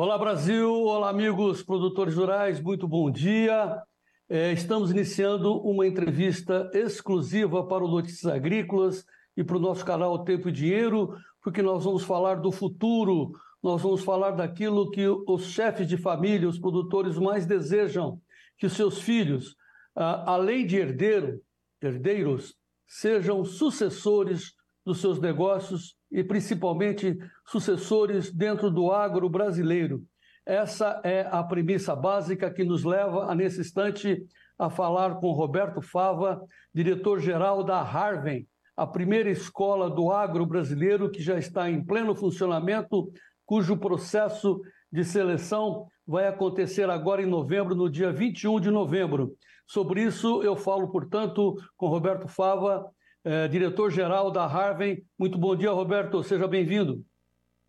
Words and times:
Olá, 0.00 0.16
Brasil! 0.16 0.72
Olá, 0.84 1.10
amigos 1.10 1.60
produtores 1.60 2.14
rurais, 2.14 2.60
muito 2.60 2.86
bom 2.86 3.10
dia. 3.10 3.82
É, 4.28 4.52
estamos 4.52 4.92
iniciando 4.92 5.60
uma 5.60 5.88
entrevista 5.88 6.70
exclusiva 6.72 7.66
para 7.66 7.84
o 7.84 7.88
Notícias 7.88 8.32
Agrícolas 8.32 9.04
e 9.36 9.42
para 9.42 9.56
o 9.56 9.60
nosso 9.60 9.84
canal 9.84 10.22
Tempo 10.22 10.50
e 10.50 10.52
Dinheiro, 10.52 11.16
porque 11.42 11.62
nós 11.62 11.82
vamos 11.82 12.04
falar 12.04 12.36
do 12.36 12.52
futuro, 12.52 13.32
nós 13.60 13.82
vamos 13.82 14.04
falar 14.04 14.30
daquilo 14.30 14.88
que 14.92 15.04
os 15.08 15.46
chefes 15.46 15.88
de 15.88 15.96
família, 15.96 16.48
os 16.48 16.60
produtores 16.60 17.18
mais 17.18 17.44
desejam, 17.44 18.20
que 18.56 18.66
os 18.66 18.74
seus 18.74 19.00
filhos, 19.00 19.56
além 19.96 20.64
de 20.64 20.76
herdeiro, 20.76 21.40
herdeiros, 21.82 22.54
sejam 22.86 23.44
sucessores 23.44 24.52
dos 24.86 25.00
seus 25.00 25.18
negócios 25.18 25.97
e 26.10 26.24
principalmente 26.24 27.18
sucessores 27.46 28.32
dentro 28.32 28.70
do 28.70 28.90
agro 28.90 29.28
brasileiro. 29.28 30.02
Essa 30.44 31.00
é 31.04 31.28
a 31.30 31.42
premissa 31.42 31.94
básica 31.94 32.50
que 32.50 32.64
nos 32.64 32.82
leva, 32.82 33.34
nesse 33.34 33.60
instante, 33.60 34.24
a 34.58 34.70
falar 34.70 35.16
com 35.16 35.32
Roberto 35.32 35.82
Fava, 35.82 36.42
diretor-geral 36.74 37.62
da 37.62 37.80
Harvey, 37.80 38.46
a 38.76 38.86
primeira 38.86 39.28
escola 39.28 39.90
do 39.90 40.10
agro 40.10 40.46
brasileiro 40.46 41.10
que 41.10 41.22
já 41.22 41.38
está 41.38 41.68
em 41.68 41.84
pleno 41.84 42.14
funcionamento, 42.14 43.12
cujo 43.44 43.76
processo 43.76 44.60
de 44.90 45.04
seleção 45.04 45.86
vai 46.06 46.26
acontecer 46.26 46.88
agora 46.88 47.20
em 47.20 47.26
novembro, 47.26 47.74
no 47.74 47.90
dia 47.90 48.12
21 48.12 48.60
de 48.60 48.70
novembro. 48.70 49.34
Sobre 49.66 50.02
isso, 50.02 50.42
eu 50.42 50.56
falo, 50.56 50.88
portanto, 50.88 51.56
com 51.76 51.88
Roberto 51.88 52.26
Fava, 52.26 52.88
é, 53.24 53.48
diretor-geral 53.48 54.30
da 54.30 54.44
Harvey. 54.44 55.04
Muito 55.18 55.38
bom 55.38 55.54
dia, 55.56 55.70
Roberto, 55.70 56.22
seja 56.22 56.46
bem-vindo. 56.46 57.04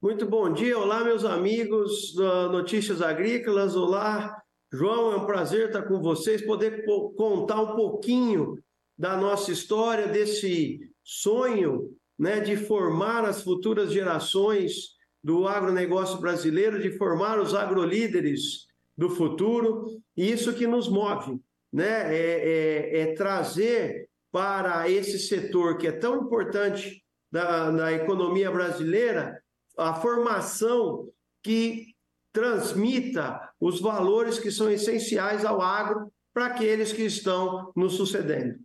Muito 0.01 0.25
bom 0.25 0.51
dia, 0.53 0.77
olá, 0.77 1.03
meus 1.03 1.25
amigos 1.25 2.13
da 2.15 2.47
Notícias 2.47 3.01
Agrícolas, 3.01 3.75
olá, 3.75 4.41
João, 4.71 5.11
é 5.11 5.17
um 5.17 5.25
prazer 5.25 5.67
estar 5.67 5.81
com 5.83 6.01
vocês, 6.01 6.41
poder 6.41 6.85
contar 7.17 7.61
um 7.61 7.75
pouquinho 7.75 8.57
da 8.97 9.17
nossa 9.17 9.51
história, 9.51 10.07
desse 10.07 10.79
sonho 11.03 11.93
né, 12.19 12.41
de 12.41 12.57
formar 12.57 13.23
as 13.23 13.41
futuras 13.41 13.91
gerações 13.93 14.97
do 15.23 15.47
agronegócio 15.47 16.19
brasileiro, 16.19 16.81
de 16.81 16.97
formar 16.97 17.39
os 17.39 17.53
agrolíderes 17.53 18.67
do 18.97 19.09
futuro, 19.09 20.01
e 20.15 20.29
isso 20.29 20.53
que 20.53 20.67
nos 20.67 20.89
move, 20.89 21.39
né, 21.71 22.13
é, 22.13 22.99
é, 22.99 23.01
é 23.01 23.13
trazer 23.13 24.08
para 24.31 24.89
esse 24.89 25.19
setor 25.19 25.77
que 25.77 25.87
é 25.87 25.91
tão 25.91 26.23
importante 26.23 27.03
da, 27.31 27.71
da 27.71 27.91
economia 27.91 28.51
brasileira, 28.51 29.41
a 29.77 29.93
formação 29.93 31.09
que 31.43 31.95
transmita 32.31 33.49
os 33.59 33.79
valores 33.79 34.39
que 34.39 34.51
são 34.51 34.69
essenciais 34.69 35.43
ao 35.43 35.61
agro 35.61 36.11
para 36.33 36.47
aqueles 36.47 36.93
que 36.93 37.03
estão 37.03 37.71
nos 37.75 37.93
sucedendo. 37.93 38.59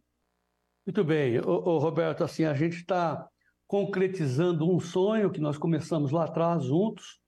Muito 0.86 1.02
bem, 1.02 1.40
ô, 1.40 1.50
ô, 1.50 1.78
Roberto, 1.78 2.22
assim, 2.22 2.44
a 2.44 2.54
gente 2.54 2.76
está 2.76 3.26
concretizando 3.66 4.70
um 4.70 4.78
sonho 4.78 5.30
que 5.30 5.40
nós 5.40 5.56
começamos 5.56 6.12
lá 6.12 6.24
atrás 6.24 6.64
juntos, 6.64 7.18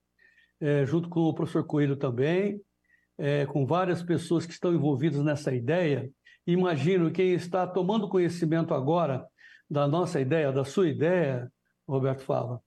é, 0.61 0.85
junto 0.85 1.09
com 1.09 1.21
o 1.21 1.35
professor 1.35 1.65
Coelho 1.65 1.97
também, 1.97 2.61
é, 3.19 3.47
com 3.47 3.65
várias 3.65 4.03
pessoas 4.03 4.45
que 4.45 4.53
estão 4.53 4.75
envolvidas 4.75 5.23
nessa 5.25 5.55
ideia, 5.55 6.11
imagino 6.47 7.11
quem 7.11 7.33
está 7.33 7.67
tomando 7.67 8.09
conhecimento 8.09 8.73
agora 8.73 9.27
da 9.69 9.87
nossa 9.87 10.21
ideia, 10.21 10.53
da 10.53 10.65
sua 10.65 10.89
ideia, 10.89 11.51
Roberto 11.89 12.23
Fava, 12.23 12.63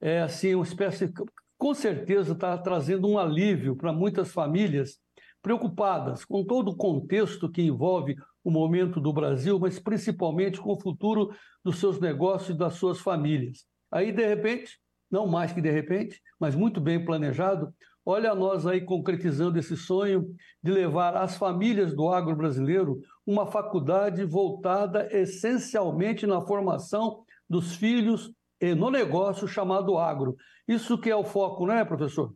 é 0.00 0.20
assim 0.20 0.54
uma 0.54 0.64
espécie, 0.64 1.12
com 1.58 1.74
certeza 1.74 2.32
está 2.32 2.56
trazendo 2.58 3.08
um 3.08 3.18
alívio 3.18 3.76
para 3.76 3.92
muitas 3.92 4.32
famílias 4.32 4.98
preocupadas 5.42 6.24
com 6.24 6.44
todo 6.44 6.70
o 6.70 6.76
contexto 6.76 7.50
que 7.50 7.62
envolve 7.62 8.16
o 8.42 8.50
momento 8.50 9.00
do 9.00 9.12
Brasil, 9.12 9.58
mas 9.58 9.78
principalmente 9.78 10.60
com 10.60 10.72
o 10.72 10.80
futuro 10.80 11.34
dos 11.64 11.78
seus 11.78 11.98
negócios 11.98 12.54
e 12.54 12.58
das 12.58 12.74
suas 12.74 13.00
famílias. 13.00 13.64
Aí, 13.90 14.12
de 14.12 14.26
repente, 14.26 14.78
não 15.10 15.26
mais 15.26 15.52
que 15.52 15.60
de 15.60 15.70
repente, 15.70 16.20
mas 16.38 16.54
muito 16.54 16.80
bem 16.80 17.04
planejado, 17.04 17.72
Olha 18.06 18.34
nós 18.34 18.66
aí 18.66 18.82
concretizando 18.82 19.58
esse 19.58 19.76
sonho 19.78 20.26
de 20.62 20.70
levar 20.70 21.16
às 21.16 21.38
famílias 21.38 21.94
do 21.94 22.10
agro 22.10 22.36
brasileiro 22.36 23.00
uma 23.26 23.46
faculdade 23.46 24.24
voltada 24.24 25.08
essencialmente 25.10 26.26
na 26.26 26.40
formação 26.40 27.24
dos 27.48 27.74
filhos 27.76 28.32
e 28.60 28.74
no 28.74 28.90
negócio 28.90 29.48
chamado 29.48 29.96
agro. 29.98 30.36
Isso 30.66 30.98
que 30.98 31.10
é 31.10 31.16
o 31.16 31.24
foco, 31.24 31.66
não 31.66 31.74
é, 31.74 31.84
professor? 31.84 32.34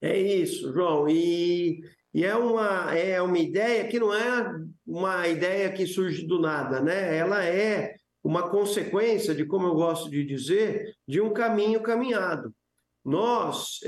É 0.00 0.18
isso, 0.18 0.72
João. 0.72 1.08
E, 1.08 1.80
e 2.12 2.24
é, 2.24 2.34
uma, 2.34 2.94
é 2.94 3.20
uma 3.20 3.38
ideia 3.38 3.86
que 3.86 3.98
não 3.98 4.14
é 4.14 4.54
uma 4.86 5.28
ideia 5.28 5.70
que 5.72 5.86
surge 5.86 6.26
do 6.26 6.40
nada, 6.40 6.80
né? 6.80 7.16
Ela 7.16 7.44
é 7.44 7.94
uma 8.22 8.50
consequência 8.50 9.34
de, 9.34 9.44
como 9.44 9.66
eu 9.66 9.74
gosto 9.74 10.10
de 10.10 10.24
dizer, 10.24 10.94
de 11.06 11.20
um 11.20 11.32
caminho 11.32 11.82
caminhado. 11.82 12.54
Nós, 13.04 13.78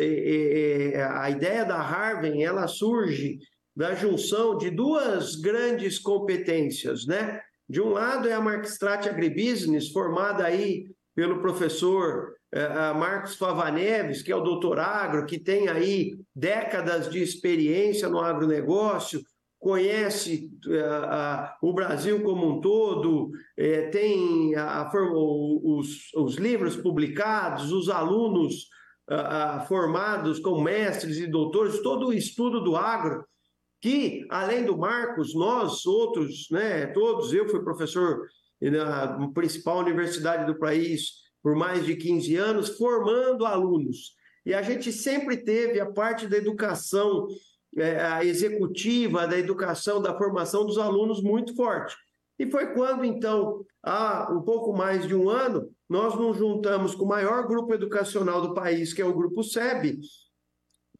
a 1.14 1.30
ideia 1.30 1.64
da 1.64 1.80
Harvard, 1.80 2.42
ela 2.42 2.66
surge 2.66 3.38
da 3.74 3.94
junção 3.94 4.56
de 4.56 4.70
duas 4.70 5.36
grandes 5.36 5.98
competências, 5.98 7.06
né? 7.06 7.40
De 7.68 7.80
um 7.80 7.90
lado 7.90 8.28
é 8.28 8.32
a 8.32 8.40
Markstrat 8.40 9.08
Agribusiness, 9.08 9.90
formada 9.90 10.44
aí 10.44 10.86
pelo 11.14 11.40
professor 11.40 12.34
é, 12.54 12.92
Marcos 12.92 13.36
Favaneves, 13.36 14.22
que 14.22 14.30
é 14.30 14.36
o 14.36 14.42
doutor 14.42 14.78
agro, 14.78 15.24
que 15.24 15.38
tem 15.38 15.68
aí 15.68 16.18
décadas 16.34 17.08
de 17.08 17.22
experiência 17.22 18.10
no 18.10 18.20
agronegócio, 18.20 19.22
conhece 19.58 20.50
uh, 20.66 21.66
o 21.66 21.72
Brasil 21.72 22.22
como 22.24 22.46
um 22.48 22.60
todo, 22.60 23.28
uh, 23.28 23.90
tem 23.92 24.52
os, 25.64 26.12
os 26.16 26.34
livros 26.34 26.76
publicados, 26.76 27.72
os 27.72 27.88
alunos 27.88 28.66
formados 29.68 30.38
com 30.38 30.62
mestres 30.62 31.18
e 31.18 31.26
doutores, 31.26 31.82
todo 31.82 32.08
o 32.08 32.12
estudo 32.12 32.62
do 32.62 32.76
agro, 32.76 33.24
que, 33.82 34.24
além 34.30 34.64
do 34.64 34.78
Marcos, 34.78 35.34
nós 35.34 35.84
outros, 35.84 36.46
né, 36.50 36.86
todos, 36.86 37.32
eu 37.32 37.48
fui 37.48 37.62
professor 37.62 38.28
na 38.60 39.28
principal 39.34 39.78
universidade 39.78 40.46
do 40.46 40.56
país 40.56 41.20
por 41.42 41.56
mais 41.56 41.84
de 41.84 41.96
15 41.96 42.36
anos, 42.36 42.78
formando 42.78 43.44
alunos. 43.44 44.14
E 44.46 44.54
a 44.54 44.62
gente 44.62 44.92
sempre 44.92 45.36
teve 45.36 45.80
a 45.80 45.90
parte 45.90 46.28
da 46.28 46.36
educação 46.36 47.26
é, 47.76 48.00
a 48.00 48.24
executiva, 48.24 49.26
da 49.26 49.38
educação, 49.38 50.00
da 50.00 50.16
formação 50.16 50.64
dos 50.66 50.78
alunos 50.78 51.22
muito 51.22 51.56
forte. 51.56 51.96
E 52.38 52.50
foi 52.50 52.74
quando, 52.74 53.04
então, 53.04 53.64
há 53.82 54.30
um 54.30 54.42
pouco 54.42 54.72
mais 54.72 55.06
de 55.06 55.14
um 55.14 55.28
ano, 55.28 55.68
nós 55.88 56.14
nos 56.14 56.36
juntamos 56.36 56.94
com 56.94 57.04
o 57.04 57.08
maior 57.08 57.46
grupo 57.46 57.72
educacional 57.72 58.42
do 58.42 58.54
país, 58.54 58.92
que 58.92 59.00
é 59.00 59.04
o 59.04 59.14
Grupo 59.14 59.42
SEB, 59.42 59.98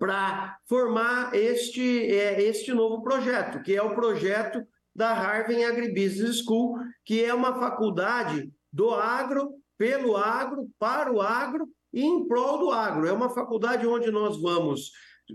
para 0.03 0.59
formar 0.69 1.33
este, 1.33 1.81
é, 1.81 2.43
este 2.43 2.73
novo 2.73 3.05
projeto, 3.05 3.63
que 3.63 3.77
é 3.77 3.81
o 3.81 3.95
projeto 3.95 4.67
da 4.93 5.13
Harvard 5.13 5.63
Agribusiness 5.63 6.43
School, 6.45 6.77
que 7.05 7.25
é 7.25 7.33
uma 7.33 7.55
faculdade 7.55 8.51
do 8.73 8.91
agro, 8.91 9.55
pelo 9.79 10.17
agro, 10.17 10.69
para 10.77 11.13
o 11.13 11.21
agro 11.21 11.69
e 11.93 12.03
em 12.03 12.27
prol 12.27 12.59
do 12.59 12.73
agro. 12.73 13.07
É 13.07 13.13
uma 13.13 13.31
faculdade 13.31 13.87
onde 13.87 14.11
nós 14.11 14.37
vamos 14.43 14.91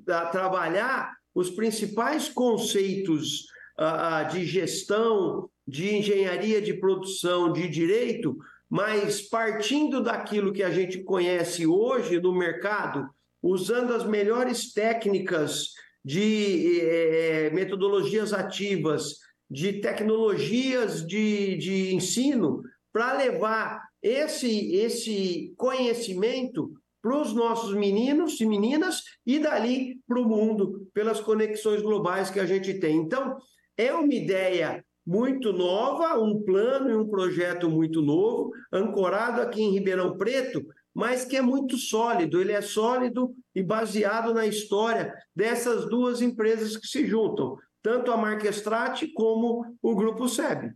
a, 0.06 0.26
trabalhar 0.26 1.16
os 1.34 1.50
principais 1.50 2.28
conceitos 2.28 3.46
a, 3.78 4.18
a, 4.18 4.24
de 4.24 4.46
gestão, 4.46 5.50
de 5.66 5.96
engenharia 5.96 6.62
de 6.62 6.74
produção, 6.74 7.54
de 7.54 7.70
direito, 7.70 8.38
mas 8.70 9.22
partindo 9.22 10.04
daquilo 10.04 10.52
que 10.52 10.62
a 10.62 10.72
gente 10.72 11.06
conhece 11.06 11.66
hoje 11.66 12.20
no 12.20 12.38
mercado, 12.38 13.10
usando 13.42 13.94
as 13.94 14.06
melhores 14.06 14.74
técnicas 14.74 15.74
de 16.04 16.80
é, 16.82 17.50
metodologias 17.52 18.34
ativas, 18.34 19.16
de 19.50 19.74
tecnologias 19.82 21.06
de, 21.06 21.58
de 21.58 21.94
ensino, 21.94 22.62
para 22.92 23.14
levar 23.18 23.82
esse, 24.02 24.76
esse 24.76 25.54
conhecimento 25.58 26.72
para 27.02 27.22
os 27.22 27.34
nossos 27.34 27.74
meninos 27.74 28.40
e 28.42 28.46
meninas 28.46 29.02
e 29.26 29.40
dali 29.40 30.00
para 30.08 30.20
o 30.20 30.28
mundo, 30.28 30.88
pelas 30.94 31.20
conexões 31.20 31.82
globais 31.82 32.30
que 32.30 32.40
a 32.40 32.46
gente 32.46 32.74
tem. 32.80 32.98
Então, 32.98 33.38
é 33.78 33.94
uma 33.94 34.14
ideia 34.14 34.84
muito 35.06 35.54
nova, 35.54 36.20
um 36.20 36.44
plano 36.44 36.90
e 36.90 36.96
um 36.96 37.08
projeto 37.08 37.70
muito 37.70 38.02
novo, 38.02 38.52
ancorado 38.74 39.42
aqui 39.42 39.62
em 39.62 39.72
Ribeirão 39.72 40.18
Preto, 40.18 40.66
mas 40.98 41.24
que 41.24 41.38
é 41.38 41.42
muito 41.44 41.78
sólido. 41.78 42.42
Ele 42.42 42.54
é 42.54 42.60
sólido 42.60 43.36
e 43.54 43.62
baseado 43.62 44.34
na 44.34 44.48
história 44.48 45.14
dessas 45.36 45.88
duas 45.88 46.24
empresas 46.24 46.76
que 46.76 46.88
se 46.88 47.06
juntam, 47.06 47.56
tanto 47.84 48.12
a 48.12 48.18
Marquestrat 48.18 49.08
como 49.14 49.78
o 49.80 49.96
Grupo 49.96 50.28
SEB. 50.28 50.74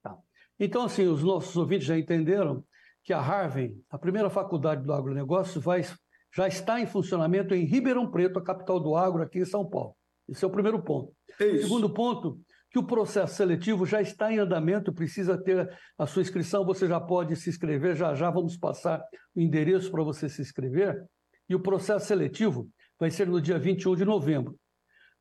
Tá. 0.00 0.16
Então, 0.60 0.84
assim, 0.84 1.08
os 1.08 1.24
nossos 1.24 1.56
ouvintes 1.56 1.88
já 1.88 1.98
entenderam 1.98 2.64
que 3.02 3.12
a 3.12 3.20
Harvard, 3.20 3.76
a 3.90 3.98
primeira 3.98 4.30
faculdade 4.30 4.84
do 4.84 4.92
agronegócio, 4.92 5.60
vai 5.60 5.84
já 6.32 6.46
está 6.46 6.78
em 6.78 6.86
funcionamento 6.86 7.52
em 7.52 7.64
Ribeirão 7.64 8.08
Preto, 8.08 8.38
a 8.38 8.44
capital 8.44 8.78
do 8.78 8.94
agro, 8.94 9.22
aqui 9.22 9.40
em 9.40 9.44
São 9.44 9.68
Paulo. 9.68 9.96
Esse 10.28 10.44
é 10.44 10.46
o 10.46 10.52
primeiro 10.52 10.80
ponto. 10.80 11.12
É 11.40 11.56
Segundo 11.56 11.92
ponto, 11.92 12.38
que 12.70 12.78
o 12.78 12.82
processo 12.86 13.34
seletivo 13.34 13.86
já 13.86 14.00
está 14.00 14.32
em 14.32 14.38
andamento, 14.38 14.92
precisa 14.92 15.38
ter 15.38 15.68
a 15.96 16.06
sua 16.06 16.22
inscrição, 16.22 16.64
você 16.64 16.86
já 16.86 17.00
pode 17.00 17.34
se 17.36 17.48
inscrever, 17.48 17.96
já 17.96 18.14
já 18.14 18.30
vamos 18.30 18.56
passar 18.56 19.02
o 19.34 19.40
endereço 19.40 19.90
para 19.90 20.02
você 20.02 20.28
se 20.28 20.42
inscrever. 20.42 21.04
E 21.48 21.54
o 21.54 21.60
processo 21.60 22.06
seletivo 22.06 22.68
vai 22.98 23.10
ser 23.10 23.26
no 23.26 23.40
dia 23.40 23.58
21 23.58 23.96
de 23.96 24.04
novembro. 24.04 24.58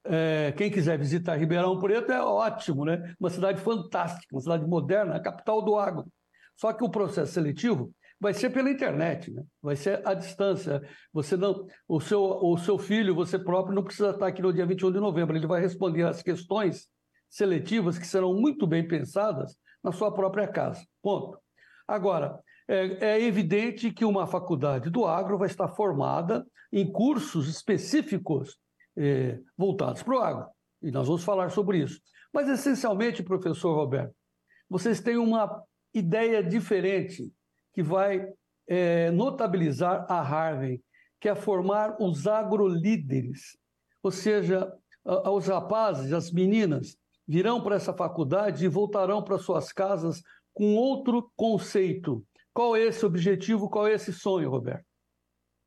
É, 0.04 0.54
quem 0.58 0.70
quiser 0.70 0.98
visitar 0.98 1.36
Ribeirão 1.36 1.80
Preto 1.80 2.12
é 2.12 2.22
ótimo, 2.22 2.86
né? 2.86 3.14
Uma 3.20 3.30
cidade 3.30 3.62
fantástica, 3.62 4.36
uma 4.36 4.42
cidade 4.42 4.66
moderna, 4.66 5.16
a 5.16 5.20
capital 5.20 5.62
do 5.62 5.78
agro. 5.78 6.06
Só 6.56 6.74
que 6.74 6.84
o 6.84 6.90
processo 6.90 7.34
seletivo 7.34 7.94
vai 8.20 8.34
ser 8.34 8.50
pela 8.50 8.70
internet, 8.70 9.32
né? 9.32 9.44
vai 9.62 9.76
ser 9.76 10.06
à 10.08 10.14
distância. 10.14 10.82
Você 11.14 11.38
não, 11.38 11.68
o 11.88 12.00
seu, 12.00 12.22
o 12.22 12.58
seu 12.58 12.78
filho, 12.78 13.14
você 13.14 13.38
próprio, 13.38 13.76
não 13.76 13.84
precisa 13.84 14.10
estar 14.10 14.28
aqui 14.28 14.42
no 14.42 14.52
dia 14.52 14.66
21 14.66 14.92
de 14.92 15.00
novembro. 15.00 15.36
Ele 15.36 15.46
vai 15.46 15.62
responder 15.62 16.04
as 16.04 16.24
questões 16.24 16.88
seletivas 17.30 17.98
que 17.98 18.08
serão 18.08 18.34
muito 18.34 18.66
bem 18.66 18.88
pensadas 18.88 19.58
na 19.84 19.92
sua 19.92 20.14
própria 20.14 20.48
casa. 20.48 20.86
Ponto. 21.02 21.40
Agora, 21.88 22.40
é, 22.68 23.16
é 23.16 23.22
evidente 23.22 23.92
que 23.92 24.04
uma 24.04 24.28
faculdade 24.28 24.90
do 24.90 25.06
agro 25.06 25.38
vai 25.38 25.48
estar 25.48 25.70
formada 25.70 26.46
em 26.72 26.92
cursos 26.92 27.48
específicos 27.48 28.58
é, 28.98 29.40
voltados 29.58 30.04
para 30.04 30.16
o 30.16 30.20
agro. 30.20 30.48
E 30.82 30.92
nós 30.92 31.08
vamos 31.08 31.24
falar 31.24 31.50
sobre 31.50 31.80
isso. 31.80 32.00
Mas, 32.34 32.50
essencialmente, 32.50 33.24
professor 33.24 33.74
Roberto, 33.74 34.14
vocês 34.70 35.00
têm 35.00 35.18
uma 35.18 35.64
ideia 35.94 36.44
diferente 36.44 37.32
que 37.74 37.82
vai 37.82 38.28
é, 38.68 39.10
notabilizar 39.12 40.06
a 40.10 40.20
Harvey, 40.20 40.82
que 41.22 41.30
é 41.30 41.36
formar 41.36 41.96
os 42.02 42.28
agrolíderes. 42.28 43.58
Ou 44.04 44.12
seja, 44.12 44.72
os 45.06 45.48
rapazes, 45.48 46.12
as 46.12 46.32
meninas, 46.32 46.98
virão 47.28 47.62
para 47.62 47.76
essa 47.76 47.94
faculdade 47.94 48.66
e 48.66 48.70
voltarão 48.70 49.22
para 49.24 49.38
suas 49.38 49.74
casas 49.74 50.22
com 50.54 50.76
outro 50.76 51.30
conceito. 51.36 52.24
Qual 52.54 52.76
é 52.76 52.86
esse 52.86 53.06
objetivo, 53.06 53.70
qual 53.70 53.88
é 53.88 53.94
esse 53.94 54.14
sonho, 54.14 54.50
Roberto? 54.50 54.86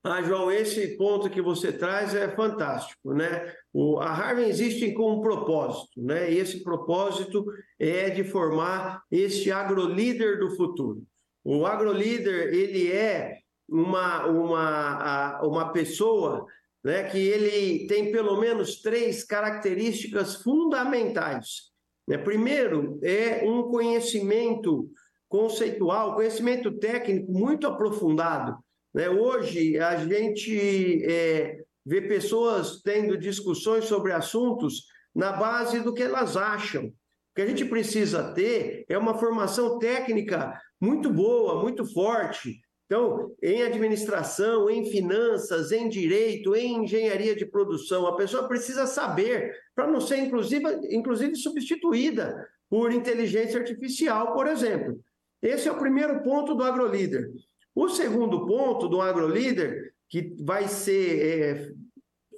Ah, 0.03 0.23
João, 0.23 0.51
esse 0.51 0.97
ponto 0.97 1.29
que 1.29 1.43
você 1.43 1.71
traz 1.71 2.15
é 2.15 2.27
fantástico, 2.35 3.12
né? 3.12 3.53
O, 3.71 3.99
a 3.99 4.11
Harvard 4.11 4.49
existe 4.49 4.93
com 4.95 5.12
um 5.12 5.21
propósito, 5.21 6.03
né? 6.03 6.33
E 6.33 6.39
esse 6.39 6.65
propósito 6.65 7.45
é 7.79 8.09
de 8.09 8.25
formar 8.25 9.03
este 9.11 9.53
agrolíder 9.53 10.39
do 10.39 10.57
futuro. 10.57 11.03
O 11.45 11.67
agrolíder, 11.67 12.49
ele 12.55 12.91
é 12.91 13.41
uma, 13.69 14.27
uma, 14.27 15.41
uma 15.43 15.71
pessoa 15.71 16.47
né, 16.85 17.05
que 17.05 17.19
ele 17.19 17.87
tem 17.87 18.11
pelo 18.11 18.38
menos 18.41 18.81
três 18.81 19.23
características 19.25 20.37
fundamentais. 20.37 21.71
Né? 22.09 22.19
Primeiro, 22.19 22.99
é 23.03 23.44
um 23.44 23.65
conhecimento 23.65 24.91
conceitual, 25.29 26.15
conhecimento 26.15 26.73
técnico 26.79 27.31
muito 27.31 27.67
aprofundado. 27.67 28.56
Né? 28.94 29.09
Hoje, 29.09 29.79
a 29.79 29.97
gente 30.05 31.05
é, 31.05 31.59
vê 31.85 32.03
pessoas 32.03 32.81
tendo 32.83 33.17
discussões 33.17 33.85
sobre 33.85 34.12
assuntos 34.12 34.87
na 35.15 35.33
base 35.33 35.81
do 35.81 35.94
que 35.94 36.03
elas 36.03 36.37
acham. 36.37 36.87
O 36.87 36.93
que 37.37 37.43
a 37.43 37.47
gente 37.47 37.65
precisa 37.65 38.33
ter 38.33 38.85
é 38.88 38.99
uma 38.99 39.19
formação 39.19 39.79
técnica 39.79 40.61
muito 40.81 41.12
boa, 41.12 41.62
muito 41.62 41.85
forte, 41.85 42.61
então, 42.90 43.32
em 43.40 43.62
administração, 43.62 44.69
em 44.69 44.84
finanças, 44.84 45.70
em 45.70 45.88
direito, 45.88 46.56
em 46.56 46.82
engenharia 46.82 47.37
de 47.37 47.46
produção, 47.46 48.04
a 48.04 48.16
pessoa 48.16 48.48
precisa 48.48 48.84
saber 48.84 49.56
para 49.76 49.87
não 49.87 50.00
ser, 50.00 50.16
inclusive, 50.16 50.64
inclusive, 50.90 51.37
substituída 51.37 52.48
por 52.69 52.92
inteligência 52.92 53.60
artificial, 53.60 54.32
por 54.32 54.48
exemplo. 54.48 54.98
Esse 55.40 55.69
é 55.69 55.72
o 55.72 55.78
primeiro 55.78 56.20
ponto 56.25 56.52
do 56.52 56.64
agrolíder. 56.64 57.31
O 57.76 57.88
segundo 57.88 58.44
ponto 58.44 58.88
do 58.88 59.00
agrolíder, 59.00 59.94
que 60.08 60.34
vai 60.40 60.66
ser 60.66 61.20
é, 61.25 61.72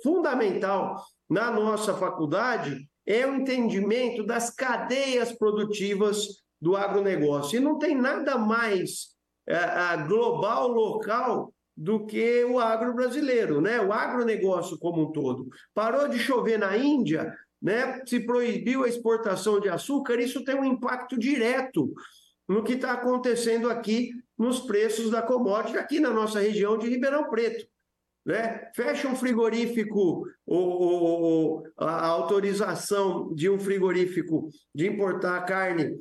fundamental 0.02 1.02
na 1.30 1.50
nossa 1.50 1.94
faculdade, 1.94 2.86
é 3.06 3.26
o 3.26 3.36
entendimento 3.36 4.22
das 4.22 4.50
cadeias 4.50 5.32
produtivas 5.32 6.42
do 6.60 6.76
agronegócio. 6.76 7.56
E 7.56 7.60
não 7.60 7.78
tem 7.78 7.96
nada 7.96 8.36
mais 8.36 9.11
global, 10.06 10.68
local, 10.68 11.52
do 11.76 12.04
que 12.06 12.44
o 12.44 12.58
agro 12.58 12.94
brasileiro, 12.94 13.60
né? 13.60 13.80
o 13.80 13.92
agronegócio 13.92 14.78
como 14.78 15.02
um 15.02 15.12
todo. 15.12 15.48
Parou 15.74 16.08
de 16.08 16.18
chover 16.18 16.58
na 16.58 16.76
Índia, 16.76 17.34
né? 17.60 18.02
se 18.04 18.20
proibiu 18.20 18.84
a 18.84 18.88
exportação 18.88 19.58
de 19.58 19.68
açúcar, 19.68 20.20
isso 20.20 20.44
tem 20.44 20.54
um 20.54 20.64
impacto 20.64 21.18
direto 21.18 21.92
no 22.48 22.62
que 22.62 22.74
está 22.74 22.92
acontecendo 22.92 23.70
aqui 23.70 24.10
nos 24.36 24.60
preços 24.60 25.10
da 25.10 25.22
commodity, 25.22 25.78
aqui 25.78 26.00
na 26.00 26.10
nossa 26.10 26.40
região 26.40 26.76
de 26.76 26.88
Ribeirão 26.88 27.28
Preto. 27.30 27.66
Né? 28.24 28.70
Fecha 28.74 29.08
um 29.08 29.16
frigorífico, 29.16 30.24
ou, 30.46 30.68
ou, 30.80 31.62
a 31.76 32.06
autorização 32.06 33.34
de 33.34 33.50
um 33.50 33.58
frigorífico 33.58 34.48
de 34.74 34.86
importar 34.86 35.44
carne 35.44 35.96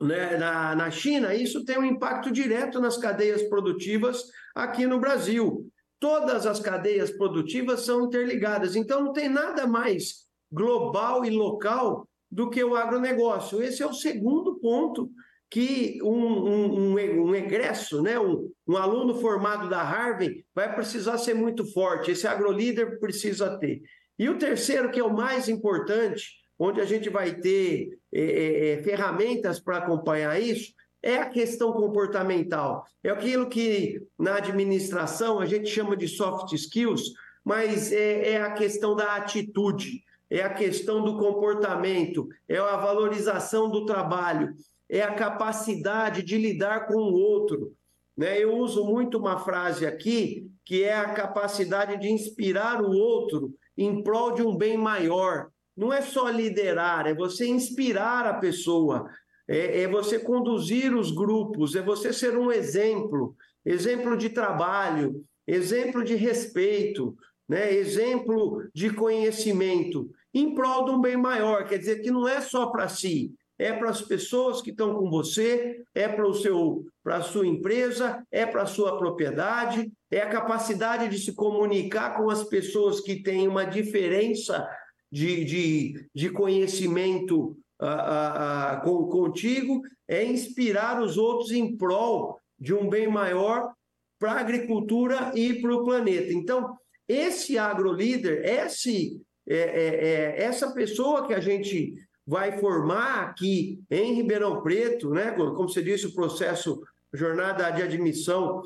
né, 0.00 0.36
na, 0.36 0.74
na 0.74 0.90
China, 0.90 1.34
isso 1.34 1.64
tem 1.64 1.78
um 1.78 1.84
impacto 1.84 2.30
direto 2.30 2.80
nas 2.80 2.96
cadeias 2.96 3.42
produtivas 3.44 4.24
aqui 4.54 4.86
no 4.86 5.00
Brasil. 5.00 5.66
Todas 5.98 6.46
as 6.46 6.60
cadeias 6.60 7.10
produtivas 7.10 7.80
são 7.80 8.06
interligadas, 8.06 8.76
então 8.76 9.02
não 9.02 9.12
tem 9.12 9.28
nada 9.28 9.66
mais 9.66 10.26
global 10.52 11.24
e 11.24 11.30
local 11.30 12.06
do 12.30 12.50
que 12.50 12.62
o 12.62 12.76
agronegócio. 12.76 13.62
Esse 13.62 13.82
é 13.82 13.86
o 13.86 13.94
segundo 13.94 14.56
ponto 14.56 15.10
que 15.50 15.98
um, 16.02 16.08
um, 16.08 16.92
um, 16.94 17.34
egresso, 17.34 18.02
né, 18.02 18.18
um, 18.18 18.50
um 18.66 18.76
aluno 18.76 19.14
formado 19.14 19.68
da 19.70 19.82
Harvard 19.82 20.44
vai 20.54 20.74
precisar 20.74 21.18
ser 21.18 21.34
muito 21.34 21.64
forte, 21.72 22.10
esse 22.10 22.26
agrolíder 22.26 22.98
precisa 22.98 23.56
ter. 23.58 23.80
E 24.18 24.28
o 24.28 24.38
terceiro, 24.38 24.90
que 24.90 24.98
é 24.98 25.04
o 25.04 25.14
mais 25.14 25.48
importante, 25.48 26.24
onde 26.58 26.80
a 26.80 26.84
gente 26.84 27.08
vai 27.08 27.34
ter 27.34 27.88
é, 28.16 28.20
é, 28.20 28.68
é, 28.70 28.82
ferramentas 28.82 29.60
para 29.60 29.76
acompanhar 29.76 30.40
isso, 30.40 30.72
é 31.02 31.18
a 31.18 31.28
questão 31.28 31.70
comportamental. 31.70 32.86
É 33.04 33.10
aquilo 33.10 33.46
que 33.46 34.00
na 34.18 34.36
administração 34.36 35.38
a 35.38 35.44
gente 35.44 35.68
chama 35.68 35.94
de 35.94 36.08
soft 36.08 36.50
skills, 36.54 37.12
mas 37.44 37.92
é, 37.92 38.30
é 38.30 38.42
a 38.42 38.52
questão 38.52 38.96
da 38.96 39.16
atitude, 39.16 40.02
é 40.30 40.42
a 40.42 40.54
questão 40.54 41.04
do 41.04 41.18
comportamento, 41.18 42.26
é 42.48 42.56
a 42.56 42.76
valorização 42.76 43.70
do 43.70 43.84
trabalho, 43.84 44.54
é 44.88 45.02
a 45.02 45.12
capacidade 45.12 46.22
de 46.22 46.38
lidar 46.38 46.86
com 46.86 46.96
o 46.96 47.12
outro. 47.12 47.74
Né? 48.16 48.42
Eu 48.42 48.56
uso 48.56 48.82
muito 48.82 49.18
uma 49.18 49.40
frase 49.40 49.84
aqui, 49.84 50.50
que 50.64 50.82
é 50.82 50.96
a 50.96 51.12
capacidade 51.12 52.00
de 52.00 52.08
inspirar 52.08 52.80
o 52.80 52.92
outro 52.92 53.54
em 53.76 54.02
prol 54.02 54.32
de 54.32 54.40
um 54.40 54.56
bem 54.56 54.78
maior 54.78 55.50
não 55.76 55.92
é 55.92 56.00
só 56.00 56.28
liderar, 56.28 57.06
é 57.06 57.14
você 57.14 57.46
inspirar 57.46 58.24
a 58.26 58.34
pessoa, 58.34 59.10
é, 59.46 59.82
é, 59.82 59.88
você 59.88 60.18
conduzir 60.18 60.94
os 60.94 61.10
grupos, 61.10 61.76
é 61.76 61.82
você 61.82 62.12
ser 62.12 62.36
um 62.36 62.50
exemplo, 62.50 63.36
exemplo 63.64 64.16
de 64.16 64.30
trabalho, 64.30 65.22
exemplo 65.46 66.02
de 66.02 66.14
respeito, 66.14 67.16
né? 67.48 67.72
exemplo 67.72 68.62
de 68.74 68.90
conhecimento, 68.90 70.10
em 70.32 70.54
prol 70.54 70.86
de 70.86 70.90
um 70.92 71.00
bem 71.00 71.16
maior. 71.16 71.64
Quer 71.64 71.78
dizer 71.78 72.00
que 72.00 72.10
não 72.10 72.26
é 72.26 72.40
só 72.40 72.66
para 72.66 72.88
si, 72.88 73.32
é 73.58 73.72
para 73.72 73.90
as 73.90 74.02
pessoas 74.02 74.60
que 74.60 74.70
estão 74.70 74.94
com 74.94 75.08
você, 75.08 75.82
é 75.94 76.08
para 76.08 76.26
o 76.26 76.34
seu, 76.34 76.84
para 77.02 77.16
a 77.16 77.22
sua 77.22 77.46
empresa, 77.46 78.22
é 78.30 78.44
para 78.44 78.62
a 78.62 78.66
sua 78.66 78.98
propriedade, 78.98 79.90
é 80.10 80.20
a 80.20 80.28
capacidade 80.28 81.08
de 81.08 81.18
se 81.18 81.34
comunicar 81.34 82.16
com 82.16 82.28
as 82.28 82.44
pessoas 82.44 83.00
que 83.00 83.22
têm 83.22 83.48
uma 83.48 83.64
diferença 83.64 84.68
de, 85.10 85.44
de, 85.44 86.08
de 86.14 86.30
conhecimento 86.30 87.56
uh, 87.80 87.86
uh, 87.86 88.82
com, 88.82 89.06
contigo, 89.08 89.82
é 90.08 90.24
inspirar 90.24 91.00
os 91.00 91.16
outros 91.16 91.50
em 91.50 91.76
prol 91.76 92.38
de 92.58 92.74
um 92.74 92.88
bem 92.88 93.08
maior 93.08 93.72
para 94.18 94.32
a 94.32 94.40
agricultura 94.40 95.32
e 95.34 95.60
para 95.60 95.74
o 95.74 95.84
planeta. 95.84 96.32
Então, 96.32 96.76
esse 97.08 97.58
agrolíder, 97.58 98.44
esse, 98.44 99.20
é, 99.46 99.56
é, 99.56 100.08
é, 100.08 100.42
essa 100.42 100.72
pessoa 100.72 101.26
que 101.26 101.34
a 101.34 101.40
gente 101.40 101.94
vai 102.26 102.58
formar 102.58 103.22
aqui 103.22 103.80
em 103.90 104.14
Ribeirão 104.14 104.62
Preto, 104.62 105.10
né? 105.10 105.30
como 105.32 105.68
você 105.68 105.82
disse, 105.82 106.06
o 106.06 106.14
processo, 106.14 106.82
jornada 107.12 107.70
de 107.70 107.82
admissão 107.82 108.62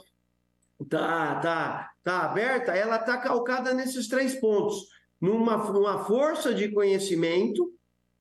está 0.81 1.41
tá, 1.41 1.91
tá 2.03 2.21
aberta, 2.23 2.73
ela 2.73 2.97
está 2.97 3.19
calcada 3.19 3.75
nesses 3.75 4.09
três 4.09 4.35
pontos 4.37 4.89
numa, 5.21 5.57
numa 5.71 6.05
força 6.05 6.55
de 6.55 6.69
conhecimento, 6.69 7.73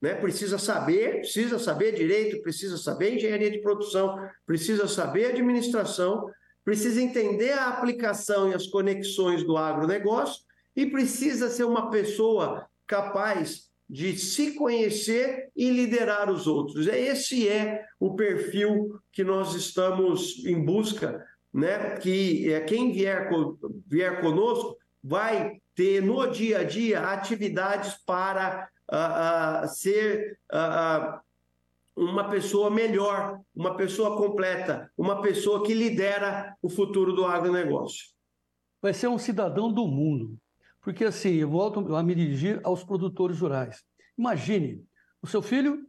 né? 0.01 0.15
precisa 0.15 0.58
saber, 0.58 1.22
precisa 1.22 1.58
saber 1.58 1.94
direito, 1.94 2.41
precisa 2.41 2.77
saber 2.77 3.15
engenharia 3.15 3.51
de 3.51 3.62
produção, 3.62 4.18
precisa 4.46 4.88
saber 4.88 5.27
administração, 5.27 6.29
precisa 6.63 7.01
entender 7.01 7.53
a 7.53 7.70
aplicação 7.70 8.50
e 8.50 8.53
as 8.53 8.68
conexões 8.68 9.44
do 9.44 9.58
agronegócio 9.58 10.44
e 10.75 10.86
precisa 10.86 11.50
ser 11.50 11.63
uma 11.63 11.89
pessoa 11.89 12.68
capaz 12.86 13.70
de 13.89 14.15
se 14.18 14.53
conhecer 14.53 15.50
e 15.56 15.72
liderar 15.72 16.29
os 16.29 16.46
outros. 16.46 16.86
Esse 16.86 17.50
é 17.50 17.86
o 18.00 18.15
perfil 18.15 19.00
que 19.12 19.24
nós 19.24 19.56
estamos 19.56 20.46
em 20.46 20.63
busca, 20.63 21.25
né? 21.51 21.98
Que 21.98 22.53
é, 22.53 22.62
quem 22.62 22.91
vier, 22.91 23.29
vier 23.88 24.22
conosco 24.22 24.77
vai 25.03 25.62
ter 25.75 26.01
no 26.01 26.29
dia 26.29 26.60
a 26.60 26.63
dia 26.63 27.01
atividades 27.01 27.96
para 28.06 28.70
uh, 28.91 29.65
uh, 29.65 29.68
ser 29.68 30.38
uh, 30.51 31.20
uma 31.96 32.29
pessoa 32.29 32.70
melhor, 32.70 33.39
uma 33.56 33.75
pessoa 33.75 34.18
completa, 34.18 34.91
uma 34.98 35.22
pessoa 35.22 35.63
que 35.65 35.74
lidera 35.74 36.56
o 36.62 36.70
futuro 36.70 37.13
do 37.13 37.25
agronegócio. 37.25 38.08
Vai 38.82 38.94
ser 38.94 39.08
um 39.08 39.18
cidadão 39.18 39.72
do 39.72 39.88
mundo. 39.88 40.38
Porque 40.82 41.03
assim, 41.03 41.36
eu 41.36 41.50
volto 41.50 41.96
a 41.96 42.01
me 42.01 42.15
dirigir 42.15 42.62
aos 42.63 42.84
produtores 42.84 43.39
rurais. 43.39 43.84
Imagine, 44.18 44.84
o 45.22 45.27
seu 45.27 45.41
filho, 45.41 45.86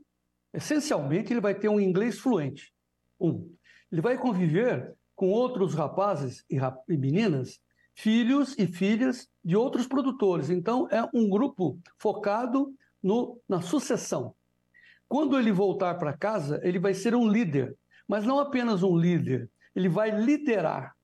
essencialmente, 0.52 1.32
ele 1.32 1.40
vai 1.40 1.54
ter 1.54 1.68
um 1.68 1.80
inglês 1.80 2.18
fluente. 2.18 2.72
Um. 3.20 3.54
Ele 3.90 4.00
vai 4.00 4.18
conviver 4.18 4.94
com 5.14 5.30
outros 5.30 5.74
rapazes 5.74 6.44
e, 6.50 6.58
rap 6.58 6.76
e 6.88 6.96
meninas, 6.96 7.60
filhos 7.94 8.56
e 8.58 8.66
filhas 8.66 9.28
de 9.44 9.56
outros 9.56 9.86
produtores. 9.86 10.50
Então, 10.50 10.88
é 10.90 11.06
um 11.14 11.28
grupo 11.28 11.78
focado 11.98 12.74
no, 13.02 13.40
na 13.48 13.60
sucessão. 13.60 14.34
Quando 15.08 15.38
ele 15.38 15.50
voltar 15.50 15.96
para 15.96 16.16
casa, 16.16 16.60
ele 16.62 16.78
vai 16.78 16.94
ser 16.94 17.14
um 17.14 17.28
líder, 17.28 17.76
mas 18.06 18.24
não 18.24 18.38
apenas 18.38 18.82
um 18.82 18.96
líder, 18.96 19.50
ele 19.74 19.88
vai 19.88 20.10
liderar. 20.10 20.94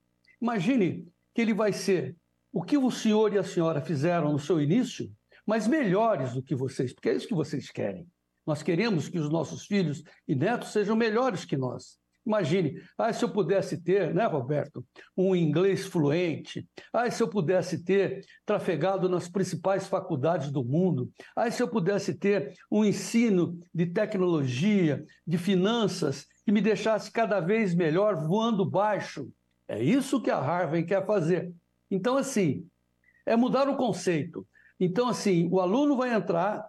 Imagine 0.41 1.07
que 1.35 1.41
ele 1.41 1.53
vai 1.53 1.73
ser 1.73 2.17
o 2.53 2.63
que 2.63 2.79
o 2.79 2.91
senhor 2.91 3.33
e 3.35 3.39
a 3.39 3.45
senhora 3.45 3.81
fizeram 3.81 4.33
no 4.33 4.39
seu 4.39 4.61
início, 4.61 5.11
mas 5.45 5.67
melhores 5.67 6.33
do 6.35 6.43
que 6.43 6.55
vocês, 6.55 6.93
porque 6.93 7.09
é 7.09 7.15
isso 7.15 7.29
que 7.29 7.35
vocês 7.35 7.71
querem. 7.71 8.07
Nós 8.47 8.63
queremos 8.63 9.09
que 9.09 9.19
os 9.19 9.29
nossos 9.29 9.67
filhos 9.67 10.03
e 10.27 10.35
netos 10.35 10.73
sejam 10.73 10.95
melhores 10.95 11.45
que 11.45 11.57
nós. 11.57 11.99
Imagine, 12.27 12.83
ah, 12.99 13.13
se 13.13 13.25
eu 13.25 13.29
pudesse 13.29 13.81
ter, 13.81 14.13
né, 14.13 14.27
Roberto, 14.27 14.85
um 15.17 15.37
inglês 15.37 15.87
fluente, 15.87 16.69
ah, 16.93 17.09
se 17.09 17.23
eu 17.23 17.29
pudesse 17.29 17.85
ter 17.85 18.27
trafegado 18.45 19.09
nas 19.09 19.29
principais 19.29 19.87
faculdades 19.87 20.51
do 20.51 20.65
mundo, 20.65 21.09
ah, 21.37 21.49
se 21.49 21.63
eu 21.63 21.69
pudesse 21.69 22.15
ter 22.15 22.55
um 22.69 22.85
ensino 22.85 23.57
de 23.73 23.87
tecnologia, 23.87 25.05
de 25.25 25.39
finanças, 25.39 26.27
que 26.45 26.51
me 26.51 26.61
deixasse 26.61 27.13
cada 27.13 27.39
vez 27.39 27.75
melhor 27.75 28.17
voando 28.17 28.69
baixo. 28.69 29.31
É 29.69 29.81
isso 29.81 30.21
que 30.21 30.31
a 30.31 30.41
Harvard 30.41 30.85
quer 30.85 31.07
fazer. 31.07 31.53
Então, 31.89 32.17
assim, 32.17 32.67
é 33.25 33.37
mudar 33.37 33.69
o 33.69 33.77
conceito. 33.77 34.45
Então, 34.81 35.09
assim, 35.09 35.49
o 35.51 35.61
aluno 35.61 35.97
vai 35.97 36.13
entrar 36.13 36.69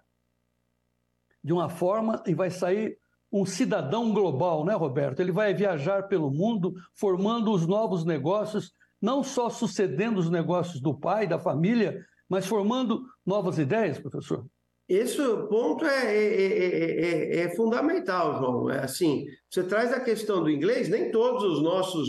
de 1.44 1.52
uma 1.52 1.70
forma 1.70 2.22
e 2.28 2.34
vai 2.34 2.52
sair 2.52 2.98
um 3.31 3.46
cidadão 3.46 4.13
global, 4.13 4.65
né, 4.65 4.74
Roberto? 4.74 5.19
Ele 5.19 5.31
vai 5.31 5.53
viajar 5.53 6.07
pelo 6.07 6.31
mundo 6.31 6.74
formando 6.96 7.51
os 7.51 7.67
novos 7.67 8.05
negócios, 8.05 8.74
não 9.01 9.24
só 9.24 9.50
sucedendo 9.50 10.17
os 10.17 10.29
negócios 10.29 10.81
do 10.81 10.98
pai, 10.98 11.27
da 11.27 11.39
família, 11.39 12.05
mas 12.29 12.46
formando 12.46 13.03
novas 13.25 13.57
ideias, 13.57 14.00
professor. 14.00 14.46
Esse 14.88 15.17
ponto 15.50 15.86
é, 15.86 16.15
é, 16.15 16.43
é, 16.46 17.39
é, 17.41 17.55
fundamental, 17.55 18.39
João. 18.39 18.69
É 18.69 18.86
assim, 18.86 19.25
você 19.50 19.63
traz 19.63 19.91
a 19.91 20.00
questão 20.00 20.41
do 20.41 20.50
inglês, 20.50 20.88
nem 20.88 21.12
todos 21.12 21.43
os 21.43 21.62
nossos 21.62 22.07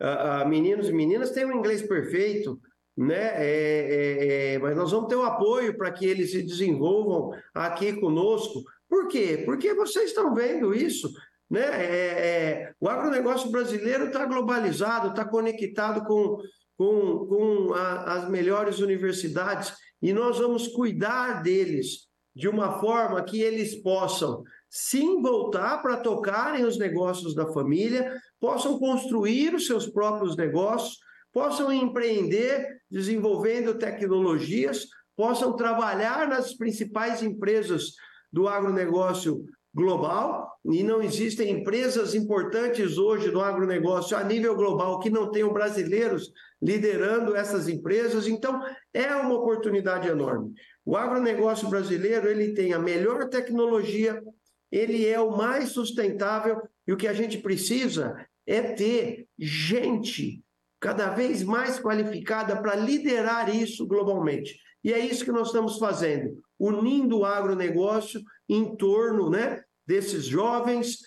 uh, 0.00 0.46
meninos 0.46 0.90
e 0.90 0.92
meninas 0.92 1.30
têm 1.30 1.46
um 1.46 1.56
inglês 1.56 1.80
perfeito, 1.80 2.60
né? 2.94 3.32
É, 3.36 3.46
é, 3.46 4.54
é, 4.54 4.58
mas 4.58 4.76
nós 4.76 4.90
vamos 4.90 5.08
ter 5.08 5.16
o 5.16 5.24
apoio 5.24 5.76
para 5.78 5.90
que 5.90 6.04
eles 6.04 6.32
se 6.32 6.42
desenvolvam 6.42 7.32
aqui 7.54 7.94
conosco. 7.94 8.62
Por 8.90 9.06
quê? 9.06 9.44
Porque 9.46 9.72
vocês 9.72 10.06
estão 10.06 10.34
vendo 10.34 10.74
isso. 10.74 11.08
Né? 11.48 11.60
É, 11.60 11.86
é, 11.86 12.72
o 12.80 12.88
agronegócio 12.88 13.48
brasileiro 13.50 14.06
está 14.06 14.26
globalizado, 14.26 15.08
está 15.08 15.24
conectado 15.24 16.04
com, 16.04 16.38
com, 16.76 17.26
com 17.26 17.74
a, 17.74 18.14
as 18.14 18.28
melhores 18.28 18.80
universidades 18.80 19.72
e 20.02 20.12
nós 20.12 20.38
vamos 20.38 20.66
cuidar 20.68 21.40
deles 21.40 22.08
de 22.34 22.48
uma 22.48 22.80
forma 22.80 23.22
que 23.22 23.40
eles 23.40 23.76
possam 23.76 24.42
sim 24.68 25.22
voltar 25.22 25.82
para 25.82 25.98
tocarem 25.98 26.64
os 26.64 26.78
negócios 26.78 27.34
da 27.34 27.52
família, 27.52 28.16
possam 28.40 28.78
construir 28.78 29.54
os 29.54 29.66
seus 29.66 29.86
próprios 29.86 30.36
negócios, 30.36 30.98
possam 31.32 31.72
empreender 31.72 32.80
desenvolvendo 32.90 33.78
tecnologias, 33.78 34.86
possam 35.16 35.54
trabalhar 35.54 36.28
nas 36.28 36.54
principais 36.54 37.22
empresas 37.22 37.94
do 38.32 38.48
agronegócio 38.48 39.44
global, 39.72 40.50
e 40.64 40.82
não 40.82 41.00
existem 41.00 41.50
empresas 41.50 42.14
importantes 42.14 42.98
hoje 42.98 43.30
do 43.30 43.40
agronegócio 43.40 44.16
a 44.16 44.24
nível 44.24 44.54
global 44.54 44.98
que 44.98 45.08
não 45.08 45.30
tenham 45.30 45.52
brasileiros 45.52 46.32
liderando 46.60 47.34
essas 47.34 47.68
empresas, 47.68 48.26
então 48.26 48.60
é 48.92 49.14
uma 49.14 49.34
oportunidade 49.34 50.08
enorme. 50.08 50.52
O 50.84 50.96
agronegócio 50.96 51.68
brasileiro, 51.68 52.28
ele 52.28 52.52
tem 52.52 52.72
a 52.72 52.78
melhor 52.78 53.28
tecnologia, 53.28 54.22
ele 54.70 55.06
é 55.06 55.18
o 55.18 55.36
mais 55.36 55.70
sustentável 55.70 56.60
e 56.86 56.92
o 56.92 56.96
que 56.96 57.08
a 57.08 57.12
gente 57.12 57.38
precisa 57.38 58.14
é 58.46 58.60
ter 58.60 59.26
gente 59.38 60.42
cada 60.78 61.10
vez 61.10 61.42
mais 61.42 61.78
qualificada 61.78 62.60
para 62.60 62.74
liderar 62.74 63.54
isso 63.54 63.86
globalmente. 63.86 64.58
E 64.82 64.92
é 64.92 64.98
isso 64.98 65.24
que 65.24 65.32
nós 65.32 65.48
estamos 65.48 65.78
fazendo, 65.78 66.42
unindo 66.60 67.20
o 67.20 67.24
agronegócio 67.24 68.20
em 68.46 68.76
torno 68.76 69.30
né, 69.30 69.62
desses 69.86 70.26
jovens, 70.26 70.98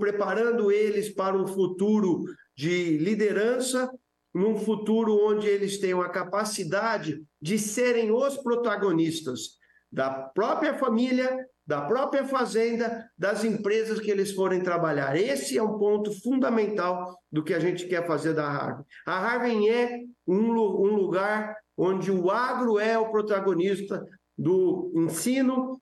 preparando 0.00 0.72
eles 0.72 1.14
para 1.14 1.40
um 1.40 1.46
futuro 1.46 2.24
de 2.56 2.98
liderança, 2.98 3.88
num 4.34 4.56
futuro 4.56 5.16
onde 5.28 5.46
eles 5.46 5.78
tenham 5.78 6.02
a 6.02 6.08
capacidade 6.08 7.22
de 7.40 7.56
serem 7.58 8.10
os 8.10 8.36
protagonistas 8.38 9.56
da 9.90 10.10
própria 10.10 10.74
família, 10.74 11.46
da 11.64 11.82
própria 11.82 12.24
fazenda, 12.24 13.08
das 13.16 13.44
empresas 13.44 14.00
que 14.00 14.10
eles 14.10 14.32
forem 14.32 14.62
trabalhar. 14.62 15.16
Esse 15.16 15.56
é 15.56 15.62
um 15.62 15.78
ponto 15.78 16.12
fundamental 16.20 17.16
do 17.30 17.42
que 17.42 17.54
a 17.54 17.60
gente 17.60 17.86
quer 17.86 18.06
fazer 18.06 18.34
da 18.34 18.48
Harvard. 18.48 18.84
A 19.06 19.18
Harvard 19.18 19.68
é 19.68 20.00
um, 20.26 20.50
um 20.50 20.96
lugar 20.96 21.56
onde 21.76 22.10
o 22.10 22.30
agro 22.30 22.78
é 22.78 22.98
o 22.98 23.10
protagonista 23.10 24.04
do 24.36 24.92
ensino, 24.94 25.80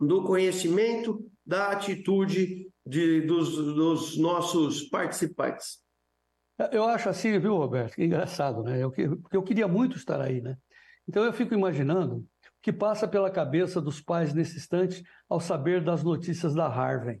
do 0.00 0.24
conhecimento, 0.24 1.30
da 1.46 1.70
atitude 1.70 2.70
de, 2.86 3.22
dos, 3.22 3.56
dos 3.56 4.18
nossos 4.18 4.82
participantes. 4.88 5.82
Eu 6.70 6.84
acho 6.84 7.08
assim, 7.08 7.38
viu, 7.38 7.56
Roberto? 7.56 7.94
Que 7.94 8.04
engraçado, 8.04 8.62
né? 8.62 8.82
Eu, 8.82 8.92
eu 9.32 9.42
queria 9.42 9.66
muito 9.66 9.96
estar 9.96 10.20
aí, 10.20 10.40
né? 10.40 10.56
Então 11.08 11.24
eu 11.24 11.32
fico 11.32 11.52
imaginando 11.52 12.24
que 12.62 12.72
passa 12.72 13.06
pela 13.06 13.30
cabeça 13.30 13.80
dos 13.80 14.00
pais 14.00 14.32
nesse 14.32 14.56
instante 14.56 15.02
ao 15.28 15.40
saber 15.40 15.82
das 15.82 16.02
notícias 16.02 16.54
da 16.54 16.68
Harvard. 16.68 17.20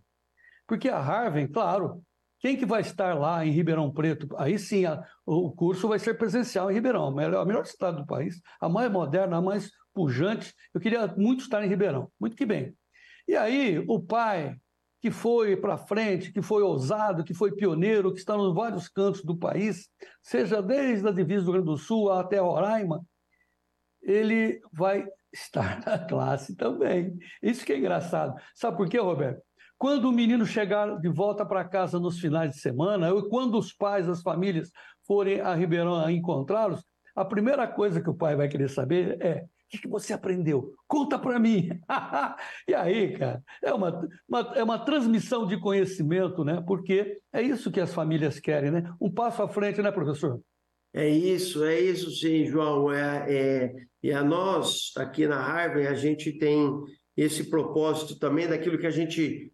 Porque 0.66 0.88
a 0.88 0.98
Harvard, 0.98 1.52
claro, 1.52 2.02
quem 2.40 2.56
que 2.56 2.64
vai 2.64 2.80
estar 2.80 3.14
lá 3.14 3.44
em 3.44 3.50
Ribeirão 3.50 3.92
Preto? 3.92 4.28
Aí 4.38 4.58
sim, 4.58 4.86
a, 4.86 5.02
o 5.26 5.52
curso 5.52 5.88
vai 5.88 5.98
ser 5.98 6.14
presencial 6.14 6.70
em 6.70 6.74
Ribeirão, 6.74 7.06
a 7.08 7.14
melhor, 7.14 7.42
a 7.42 7.44
melhor 7.44 7.66
cidade 7.66 7.98
do 7.98 8.06
país, 8.06 8.40
a 8.60 8.68
mais 8.68 8.90
moderna, 8.90 9.36
a 9.36 9.42
mais 9.42 9.70
pujante. 9.94 10.52
Eu 10.74 10.80
queria 10.80 11.06
muito 11.16 11.44
estar 11.44 11.64
em 11.64 11.68
Ribeirão, 11.68 12.10
muito 12.20 12.36
que 12.36 12.44
bem. 12.44 12.76
E 13.26 13.36
aí, 13.36 13.82
o 13.88 14.00
pai 14.00 14.56
que 15.00 15.10
foi 15.10 15.54
para 15.54 15.76
frente, 15.76 16.32
que 16.32 16.40
foi 16.40 16.62
ousado, 16.62 17.24
que 17.24 17.34
foi 17.34 17.54
pioneiro, 17.54 18.12
que 18.12 18.18
está 18.18 18.36
nos 18.36 18.54
vários 18.54 18.88
cantos 18.88 19.22
do 19.22 19.36
país, 19.36 19.88
seja 20.22 20.62
desde 20.62 21.06
a 21.06 21.12
divisa 21.12 21.44
do 21.44 21.52
Rio 21.52 21.62
Grande 21.62 21.72
do 21.72 21.76
Sul 21.76 22.10
até 22.10 22.38
Roraima, 22.38 23.04
ele 24.02 24.60
vai 24.72 25.06
estar 25.32 25.80
na 25.84 25.98
classe 25.98 26.56
também. 26.56 27.18
Isso 27.42 27.66
que 27.66 27.74
é 27.74 27.78
engraçado. 27.78 28.34
Sabe 28.54 28.76
por 28.76 28.88
quê, 28.88 28.98
Roberto? 28.98 29.42
Quando 29.76 30.08
o 30.08 30.12
menino 30.12 30.46
chegar 30.46 30.98
de 30.98 31.08
volta 31.10 31.44
para 31.44 31.68
casa 31.68 31.98
nos 31.98 32.18
finais 32.18 32.52
de 32.52 32.60
semana, 32.60 33.12
ou 33.12 33.28
quando 33.28 33.58
os 33.58 33.74
pais, 33.74 34.08
as 34.08 34.22
famílias 34.22 34.70
forem 35.06 35.40
a 35.40 35.54
Ribeirão 35.54 35.96
a 35.96 36.10
encontrá-los, 36.10 36.82
a 37.14 37.24
primeira 37.24 37.68
coisa 37.68 38.00
que 38.00 38.08
o 38.08 38.14
pai 38.14 38.34
vai 38.36 38.48
querer 38.48 38.70
saber 38.70 39.20
é: 39.20 39.44
o 39.72 39.80
que 39.80 39.88
você 39.88 40.12
aprendeu? 40.12 40.72
Conta 40.86 41.18
para 41.18 41.38
mim. 41.38 41.68
e 42.68 42.74
aí, 42.74 43.16
cara, 43.16 43.42
é 43.62 43.72
uma, 43.72 44.08
uma, 44.28 44.40
é 44.54 44.62
uma 44.62 44.84
transmissão 44.84 45.46
de 45.46 45.58
conhecimento, 45.58 46.44
né? 46.44 46.62
Porque 46.66 47.18
é 47.32 47.42
isso 47.42 47.70
que 47.70 47.80
as 47.80 47.92
famílias 47.92 48.38
querem, 48.38 48.70
né? 48.70 48.94
Um 49.00 49.10
passo 49.10 49.42
à 49.42 49.48
frente, 49.48 49.82
né, 49.82 49.90
professor? 49.90 50.40
É 50.92 51.08
isso, 51.08 51.64
é 51.64 51.80
isso 51.80 52.10
sim, 52.12 52.46
João. 52.46 52.92
É, 52.92 53.26
é, 53.28 53.74
e 54.02 54.12
a 54.12 54.22
nós, 54.22 54.92
aqui 54.96 55.26
na 55.26 55.40
Harvard, 55.40 55.88
a 55.88 55.94
gente 55.94 56.32
tem 56.38 56.70
esse 57.16 57.50
propósito 57.50 58.18
também 58.18 58.46
daquilo 58.46 58.78
que 58.78 58.86
a 58.86 58.90
gente 58.90 59.52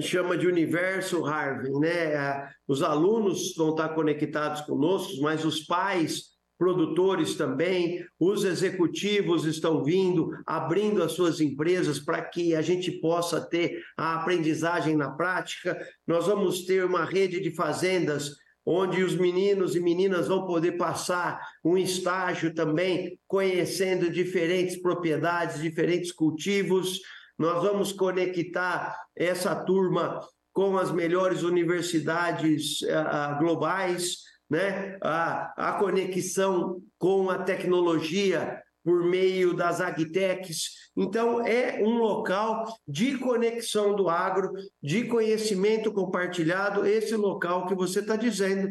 chama 0.00 0.38
de 0.38 0.46
universo 0.46 1.26
Harvey, 1.26 1.72
né? 1.78 2.48
Os 2.66 2.82
alunos 2.82 3.54
vão 3.56 3.70
estar 3.70 3.90
conectados 3.90 4.62
conosco, 4.62 5.20
mas 5.20 5.44
os 5.44 5.60
pais, 5.66 6.31
produtores 6.62 7.34
também, 7.34 8.06
os 8.20 8.44
executivos 8.44 9.44
estão 9.46 9.82
vindo, 9.82 10.30
abrindo 10.46 11.02
as 11.02 11.10
suas 11.10 11.40
empresas 11.40 11.98
para 11.98 12.22
que 12.22 12.54
a 12.54 12.62
gente 12.62 12.92
possa 13.00 13.40
ter 13.40 13.82
a 13.98 14.20
aprendizagem 14.20 14.96
na 14.96 15.10
prática. 15.10 15.76
Nós 16.06 16.26
vamos 16.26 16.64
ter 16.64 16.84
uma 16.84 17.04
rede 17.04 17.40
de 17.40 17.52
fazendas 17.52 18.36
onde 18.64 19.02
os 19.02 19.16
meninos 19.16 19.74
e 19.74 19.80
meninas 19.80 20.28
vão 20.28 20.46
poder 20.46 20.76
passar 20.76 21.40
um 21.64 21.76
estágio 21.76 22.54
também, 22.54 23.18
conhecendo 23.26 24.08
diferentes 24.08 24.80
propriedades, 24.80 25.60
diferentes 25.60 26.12
cultivos. 26.12 27.00
Nós 27.36 27.60
vamos 27.60 27.90
conectar 27.90 28.96
essa 29.16 29.52
turma 29.56 30.20
com 30.52 30.78
as 30.78 30.92
melhores 30.92 31.42
universidades 31.42 32.82
uh, 32.82 33.36
globais, 33.40 34.18
né? 34.52 34.98
A, 35.00 35.70
a 35.70 35.72
conexão 35.78 36.82
com 36.98 37.30
a 37.30 37.38
tecnologia 37.38 38.62
por 38.84 39.02
meio 39.02 39.54
das 39.54 39.80
agtechs. 39.80 40.90
Então, 40.94 41.40
é 41.40 41.80
um 41.82 41.96
local 41.96 42.66
de 42.86 43.16
conexão 43.16 43.96
do 43.96 44.10
agro, 44.10 44.52
de 44.82 45.04
conhecimento 45.04 45.90
compartilhado, 45.90 46.86
esse 46.86 47.16
local 47.16 47.66
que 47.66 47.74
você 47.74 48.00
está 48.00 48.14
dizendo, 48.14 48.68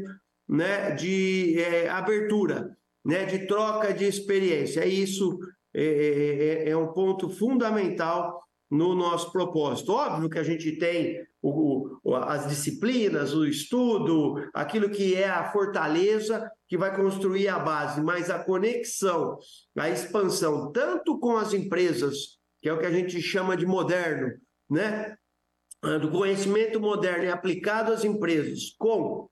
né, 0.47 0.91
de 0.91 1.59
é, 1.59 1.89
abertura, 1.89 2.77
né, 3.03 3.25
de 3.25 3.47
troca 3.47 3.91
de 3.91 4.05
experiência. 4.05 4.85
Isso 4.85 5.39
é, 5.73 6.65
é, 6.67 6.69
é 6.69 6.77
um 6.77 6.93
ponto 6.93 7.27
fundamental 7.27 8.39
no 8.69 8.93
nosso 8.93 9.31
propósito. 9.31 9.93
Óbvio 9.93 10.29
que 10.29 10.37
a 10.37 10.43
gente 10.43 10.73
tem 10.73 11.25
o, 11.41 12.15
as 12.15 12.47
disciplinas, 12.47 13.33
o 13.33 13.45
estudo, 13.45 14.35
aquilo 14.53 14.89
que 14.89 15.15
é 15.15 15.27
a 15.27 15.51
fortaleza 15.51 16.49
que 16.67 16.77
vai 16.77 16.95
construir 16.95 17.47
a 17.47 17.57
base, 17.57 18.01
mas 18.01 18.29
a 18.29 18.43
conexão, 18.43 19.37
a 19.77 19.89
expansão, 19.89 20.71
tanto 20.71 21.19
com 21.19 21.35
as 21.35 21.53
empresas, 21.53 22.39
que 22.61 22.69
é 22.69 22.73
o 22.73 22.79
que 22.79 22.85
a 22.85 22.91
gente 22.91 23.21
chama 23.21 23.57
de 23.57 23.65
moderno, 23.65 24.31
né? 24.69 25.15
Do 25.99 26.11
conhecimento 26.11 26.79
moderno 26.79 27.23
e 27.23 27.31
aplicado 27.31 27.91
às 27.91 28.03
empresas, 28.05 28.75
com 28.77 29.27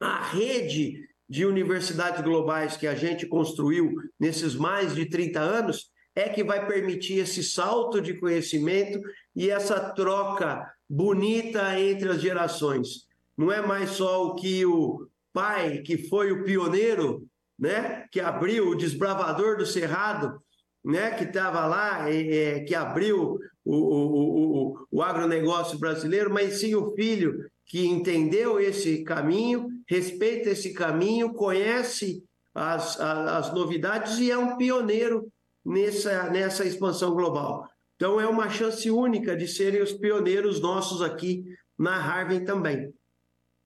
a 0.00 0.22
rede 0.22 1.04
de 1.28 1.44
universidades 1.44 2.22
globais 2.22 2.76
que 2.76 2.86
a 2.86 2.94
gente 2.94 3.26
construiu 3.26 3.92
nesses 4.18 4.54
mais 4.54 4.94
de 4.94 5.06
30 5.06 5.40
anos, 5.40 5.90
é 6.14 6.28
que 6.28 6.42
vai 6.42 6.66
permitir 6.66 7.18
esse 7.18 7.42
salto 7.42 8.00
de 8.00 8.14
conhecimento 8.14 9.00
e 9.36 9.50
essa 9.50 9.78
troca 9.92 10.64
bonita 10.88 11.78
entre 11.78 12.08
as 12.08 12.20
gerações. 12.20 13.06
Não 13.36 13.52
é 13.52 13.64
mais 13.64 13.90
só 13.90 14.26
o 14.26 14.34
que 14.34 14.64
o 14.64 15.06
pai, 15.32 15.78
que 15.78 16.08
foi 16.08 16.32
o 16.32 16.44
pioneiro, 16.44 17.26
né, 17.58 18.06
que 18.10 18.20
abriu 18.20 18.70
o 18.70 18.74
desbravador 18.74 19.56
do 19.56 19.66
Cerrado, 19.66 20.40
né, 20.84 21.10
que 21.10 21.24
estava 21.24 21.66
lá, 21.66 22.10
é, 22.10 22.60
que 22.60 22.74
abriu 22.74 23.38
o, 23.64 23.76
o, 23.76 24.70
o, 24.72 24.86
o 24.90 25.02
agronegócio 25.02 25.78
brasileiro, 25.78 26.32
mas 26.32 26.60
sim 26.60 26.74
o 26.74 26.94
filho 26.94 27.48
que 27.66 27.86
entendeu 27.86 28.58
esse 28.58 29.04
caminho, 29.04 29.68
respeita 29.86 30.50
esse 30.50 30.72
caminho, 30.72 31.34
conhece 31.34 32.24
as, 32.54 32.98
as, 32.98 33.46
as 33.48 33.54
novidades 33.54 34.18
e 34.18 34.30
é 34.30 34.38
um 34.38 34.56
pioneiro 34.56 35.30
nessa, 35.64 36.30
nessa 36.30 36.64
expansão 36.64 37.12
global. 37.12 37.68
Então, 37.98 38.20
é 38.20 38.28
uma 38.28 38.48
chance 38.48 38.88
única 38.88 39.36
de 39.36 39.48
serem 39.48 39.82
os 39.82 39.92
pioneiros 39.92 40.60
nossos 40.60 41.02
aqui 41.02 41.44
na 41.76 41.98
Harvard 41.98 42.46
também. 42.46 42.94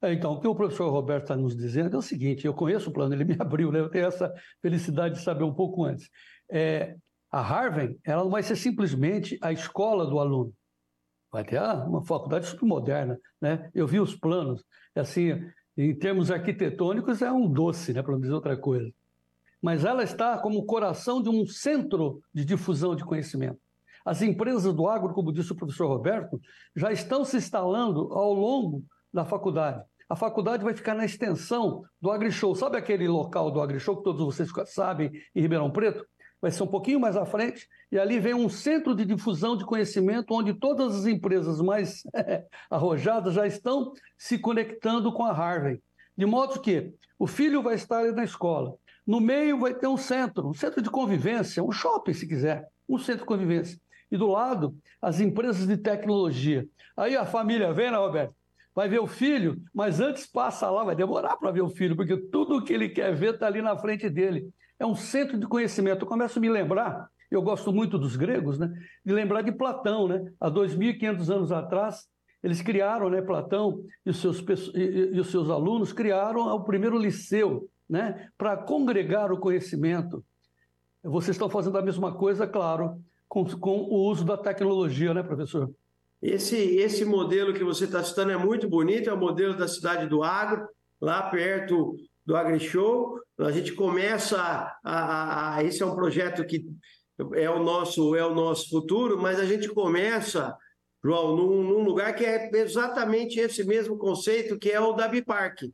É, 0.00 0.14
então, 0.14 0.32
o 0.32 0.40
que 0.40 0.48
o 0.48 0.54
professor 0.54 0.90
Roberto 0.90 1.24
está 1.24 1.36
nos 1.36 1.54
dizendo 1.54 1.94
é 1.94 1.98
o 1.98 2.02
seguinte: 2.02 2.46
eu 2.46 2.54
conheço 2.54 2.88
o 2.88 2.92
plano, 2.94 3.14
ele 3.14 3.26
me 3.26 3.36
abriu, 3.38 3.70
né? 3.70 3.80
eu 3.80 3.90
tenho 3.90 4.06
essa 4.06 4.32
felicidade 4.62 5.16
de 5.16 5.20
saber 5.22 5.44
um 5.44 5.52
pouco 5.52 5.84
antes. 5.84 6.08
É, 6.50 6.96
a 7.30 7.42
Harvard 7.42 7.94
ela 8.02 8.24
não 8.24 8.30
vai 8.30 8.42
ser 8.42 8.56
simplesmente 8.56 9.38
a 9.42 9.52
escola 9.52 10.06
do 10.06 10.18
aluno, 10.18 10.50
vai 11.30 11.44
ter 11.44 11.60
uma 11.60 12.02
faculdade 12.02 12.46
super 12.46 12.64
moderna. 12.64 13.18
Né? 13.38 13.70
Eu 13.74 13.86
vi 13.86 14.00
os 14.00 14.16
planos, 14.16 14.64
assim, 14.94 15.44
em 15.76 15.94
termos 15.94 16.30
arquitetônicos, 16.30 17.20
é 17.20 17.30
um 17.30 17.46
doce, 17.46 17.92
né? 17.92 18.02
para 18.02 18.12
não 18.12 18.20
dizer 18.20 18.32
outra 18.32 18.56
coisa 18.56 18.90
mas 19.62 19.84
ela 19.84 20.02
está 20.02 20.36
como 20.38 20.58
o 20.58 20.66
coração 20.66 21.22
de 21.22 21.28
um 21.28 21.46
centro 21.46 22.20
de 22.34 22.44
difusão 22.44 22.96
de 22.96 23.04
conhecimento. 23.04 23.60
As 24.04 24.22
empresas 24.22 24.72
do 24.74 24.88
agro, 24.88 25.12
como 25.12 25.32
disse 25.32 25.52
o 25.52 25.56
professor 25.56 25.86
Roberto, 25.86 26.40
já 26.74 26.92
estão 26.92 27.24
se 27.24 27.36
instalando 27.36 28.12
ao 28.12 28.32
longo 28.32 28.84
da 29.12 29.24
faculdade. 29.24 29.82
A 30.08 30.16
faculdade 30.16 30.62
vai 30.62 30.74
ficar 30.74 30.94
na 30.94 31.04
extensão 31.04 31.84
do 32.00 32.10
AgriShow. 32.10 32.54
Sabe 32.54 32.76
aquele 32.76 33.08
local 33.08 33.50
do 33.50 33.60
AgriShow 33.60 33.96
que 33.96 34.04
todos 34.04 34.22
vocês 34.22 34.50
sabem 34.66 35.10
em 35.34 35.40
Ribeirão 35.40 35.70
Preto? 35.70 36.06
Vai 36.40 36.50
ser 36.50 36.64
um 36.64 36.66
pouquinho 36.66 36.98
mais 36.98 37.16
à 37.16 37.24
frente, 37.24 37.68
e 37.90 37.98
ali 37.98 38.18
vem 38.18 38.34
um 38.34 38.48
centro 38.48 38.96
de 38.96 39.04
difusão 39.04 39.56
de 39.56 39.64
conhecimento, 39.64 40.34
onde 40.34 40.52
todas 40.52 40.96
as 40.96 41.06
empresas 41.06 41.60
mais 41.60 42.02
arrojadas 42.68 43.34
já 43.34 43.46
estão 43.46 43.92
se 44.18 44.36
conectando 44.38 45.12
com 45.12 45.24
a 45.24 45.32
Harvard. 45.32 45.80
De 46.16 46.26
modo 46.26 46.60
que 46.60 46.92
o 47.18 47.26
filho 47.26 47.62
vai 47.62 47.76
estar 47.76 48.00
ali 48.00 48.12
na 48.12 48.24
escola, 48.24 48.74
no 49.06 49.20
meio 49.20 49.58
vai 49.58 49.72
ter 49.72 49.86
um 49.86 49.96
centro, 49.96 50.48
um 50.48 50.54
centro 50.54 50.82
de 50.82 50.90
convivência, 50.90 51.62
um 51.62 51.72
shopping, 51.72 52.12
se 52.12 52.26
quiser, 52.26 52.68
um 52.88 52.98
centro 52.98 53.20
de 53.20 53.26
convivência. 53.26 53.80
E 54.12 54.16
do 54.16 54.28
lado, 54.28 54.76
as 55.00 55.18
empresas 55.18 55.66
de 55.66 55.76
tecnologia. 55.76 56.66
Aí 56.96 57.16
a 57.16 57.24
família 57.24 57.72
vem, 57.72 57.90
né, 57.90 57.96
Roberto? 57.96 58.34
Vai 58.74 58.88
ver 58.88 59.00
o 59.00 59.06
filho, 59.06 59.60
mas 59.74 60.00
antes 60.00 60.26
passa 60.26 60.70
lá, 60.70 60.84
vai 60.84 60.94
demorar 60.94 61.36
para 61.36 61.50
ver 61.50 61.62
o 61.62 61.68
filho, 61.68 61.96
porque 61.96 62.16
tudo 62.16 62.58
o 62.58 62.62
que 62.62 62.72
ele 62.72 62.88
quer 62.88 63.14
ver 63.14 63.34
está 63.34 63.46
ali 63.46 63.60
na 63.60 63.76
frente 63.76 64.08
dele. 64.08 64.48
É 64.78 64.86
um 64.86 64.94
centro 64.94 65.36
de 65.36 65.46
conhecimento. 65.46 66.04
Eu 66.04 66.08
começo 66.08 66.38
a 66.38 66.42
me 66.42 66.48
lembrar, 66.48 67.08
eu 67.30 67.42
gosto 67.42 67.72
muito 67.72 67.98
dos 67.98 68.14
gregos, 68.14 68.58
né? 68.58 68.72
De 69.04 69.12
lembrar 69.12 69.42
de 69.42 69.52
Platão, 69.52 70.06
né? 70.06 70.32
Há 70.40 70.50
2.500 70.50 71.34
anos 71.34 71.52
atrás, 71.52 72.06
eles 72.42 72.62
criaram, 72.62 73.10
né? 73.10 73.20
Platão 73.20 73.82
e 74.06 74.10
os 74.10 74.20
seus, 74.20 74.42
e 74.74 75.18
os 75.18 75.30
seus 75.30 75.50
alunos 75.50 75.92
criaram 75.92 76.40
o 76.54 76.64
primeiro 76.64 76.98
liceu 76.98 77.68
né, 77.92 78.28
para 78.38 78.56
congregar 78.56 79.30
o 79.30 79.38
conhecimento. 79.38 80.24
Vocês 81.02 81.34
estão 81.34 81.50
fazendo 81.50 81.76
a 81.76 81.82
mesma 81.82 82.14
coisa, 82.14 82.46
claro, 82.46 83.02
com, 83.32 83.46
com 83.46 83.78
o 83.78 84.10
uso 84.10 84.26
da 84.26 84.36
tecnologia, 84.36 85.14
né, 85.14 85.22
professor? 85.22 85.72
Esse, 86.20 86.54
esse 86.54 87.02
modelo 87.02 87.54
que 87.54 87.64
você 87.64 87.86
está 87.86 88.04
citando 88.04 88.30
é 88.30 88.36
muito 88.36 88.68
bonito, 88.68 89.08
é 89.08 89.12
o 89.14 89.18
modelo 89.18 89.56
da 89.56 89.66
cidade 89.66 90.06
do 90.06 90.22
agro, 90.22 90.68
lá 91.00 91.22
perto 91.30 91.96
do 92.26 92.36
AgriShow. 92.36 93.18
A 93.38 93.50
gente 93.50 93.72
começa 93.72 94.36
a, 94.38 94.76
a, 94.84 95.56
a, 95.56 95.64
Esse 95.64 95.82
é 95.82 95.86
um 95.86 95.94
projeto 95.94 96.44
que 96.44 96.62
é 97.32 97.48
o 97.48 97.62
nosso, 97.62 98.14
é 98.14 98.22
o 98.22 98.34
nosso 98.34 98.68
futuro, 98.68 99.18
mas 99.18 99.40
a 99.40 99.46
gente 99.46 99.66
começa, 99.70 100.54
João, 101.02 101.34
num, 101.34 101.62
num 101.62 101.82
lugar 101.82 102.14
que 102.14 102.26
é 102.26 102.50
exatamente 102.52 103.40
esse 103.40 103.64
mesmo 103.64 103.96
conceito, 103.96 104.58
que 104.58 104.70
é 104.70 104.78
o 104.78 104.92
da 104.92 105.08
Bipark 105.08 105.72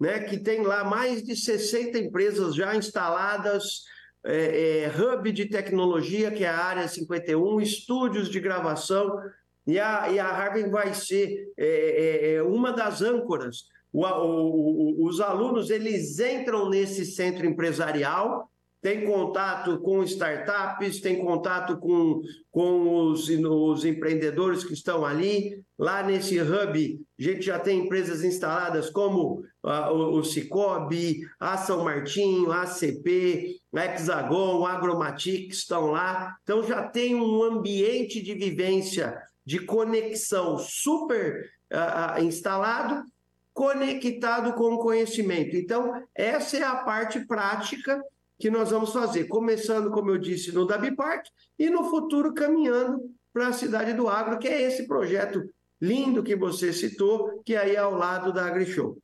né, 0.00 0.20
que 0.20 0.38
tem 0.38 0.62
lá 0.62 0.84
mais 0.84 1.22
de 1.22 1.36
60 1.36 1.98
empresas 1.98 2.54
já 2.54 2.74
instaladas, 2.74 3.84
é, 4.24 4.84
é, 4.84 4.88
hub 4.88 5.30
de 5.30 5.46
tecnologia, 5.46 6.30
que 6.30 6.44
é 6.44 6.48
a 6.48 6.56
área 6.56 6.88
51, 6.88 7.60
estúdios 7.60 8.28
de 8.28 8.40
gravação, 8.40 9.18
e 9.66 9.78
a, 9.78 10.10
e 10.10 10.18
a 10.18 10.30
Harvard 10.30 10.70
vai 10.70 10.94
ser 10.94 11.52
é, 11.56 11.66
é, 11.66 12.34
é 12.34 12.42
uma 12.42 12.72
das 12.72 13.02
âncoras. 13.02 13.64
O, 13.92 14.04
o, 14.04 15.06
os 15.06 15.20
alunos 15.20 15.70
eles 15.70 16.18
entram 16.18 16.68
nesse 16.68 17.04
centro 17.04 17.46
empresarial 17.46 18.50
tem 18.84 19.06
contato 19.06 19.78
com 19.78 20.04
startups, 20.04 21.00
tem 21.00 21.24
contato 21.24 21.78
com, 21.78 22.20
com 22.50 23.06
os, 23.06 23.30
os 23.30 23.82
empreendedores 23.82 24.62
que 24.62 24.74
estão 24.74 25.06
ali. 25.06 25.64
Lá 25.78 26.02
nesse 26.02 26.38
hub, 26.38 27.00
a 27.18 27.22
gente 27.22 27.46
já 27.46 27.58
tem 27.58 27.86
empresas 27.86 28.22
instaladas 28.22 28.90
como 28.90 29.42
o, 29.62 30.18
o 30.18 30.22
Cicobi, 30.22 31.22
a 31.40 31.56
São 31.56 31.82
Martinho, 31.82 32.52
a 32.52 32.64
ACP, 32.64 33.58
a 33.74 33.84
Hexagon, 33.84 34.64
a 34.64 34.72
Agromatic 34.72 35.52
estão 35.52 35.86
lá. 35.86 36.36
Então 36.42 36.62
já 36.62 36.82
tem 36.82 37.14
um 37.14 37.42
ambiente 37.42 38.22
de 38.22 38.34
vivência, 38.34 39.20
de 39.44 39.58
conexão 39.60 40.58
super 40.58 41.50
uh, 41.72 42.22
instalado, 42.22 43.04
conectado 43.52 44.52
com 44.54 44.74
o 44.74 44.78
conhecimento. 44.78 45.56
Então, 45.56 46.02
essa 46.14 46.56
é 46.56 46.62
a 46.62 46.76
parte 46.76 47.20
prática 47.20 48.02
que 48.38 48.50
nós 48.50 48.70
vamos 48.70 48.92
fazer, 48.92 49.24
começando, 49.24 49.90
como 49.90 50.10
eu 50.10 50.18
disse, 50.18 50.50
no 50.52 50.66
Dabi 50.66 50.94
Park 50.94 51.26
e 51.58 51.70
no 51.70 51.84
futuro 51.84 52.34
caminhando 52.34 53.00
para 53.32 53.48
a 53.48 53.52
cidade 53.52 53.92
do 53.92 54.08
agro, 54.08 54.38
que 54.38 54.48
é 54.48 54.62
esse 54.62 54.86
projeto 54.86 55.48
lindo 55.80 56.22
que 56.22 56.34
você 56.34 56.72
citou, 56.72 57.42
que 57.44 57.54
é 57.54 57.58
aí 57.58 57.76
é 57.76 57.78
ao 57.78 57.94
lado 57.94 58.32
da 58.32 58.46
AgriShow. 58.46 58.98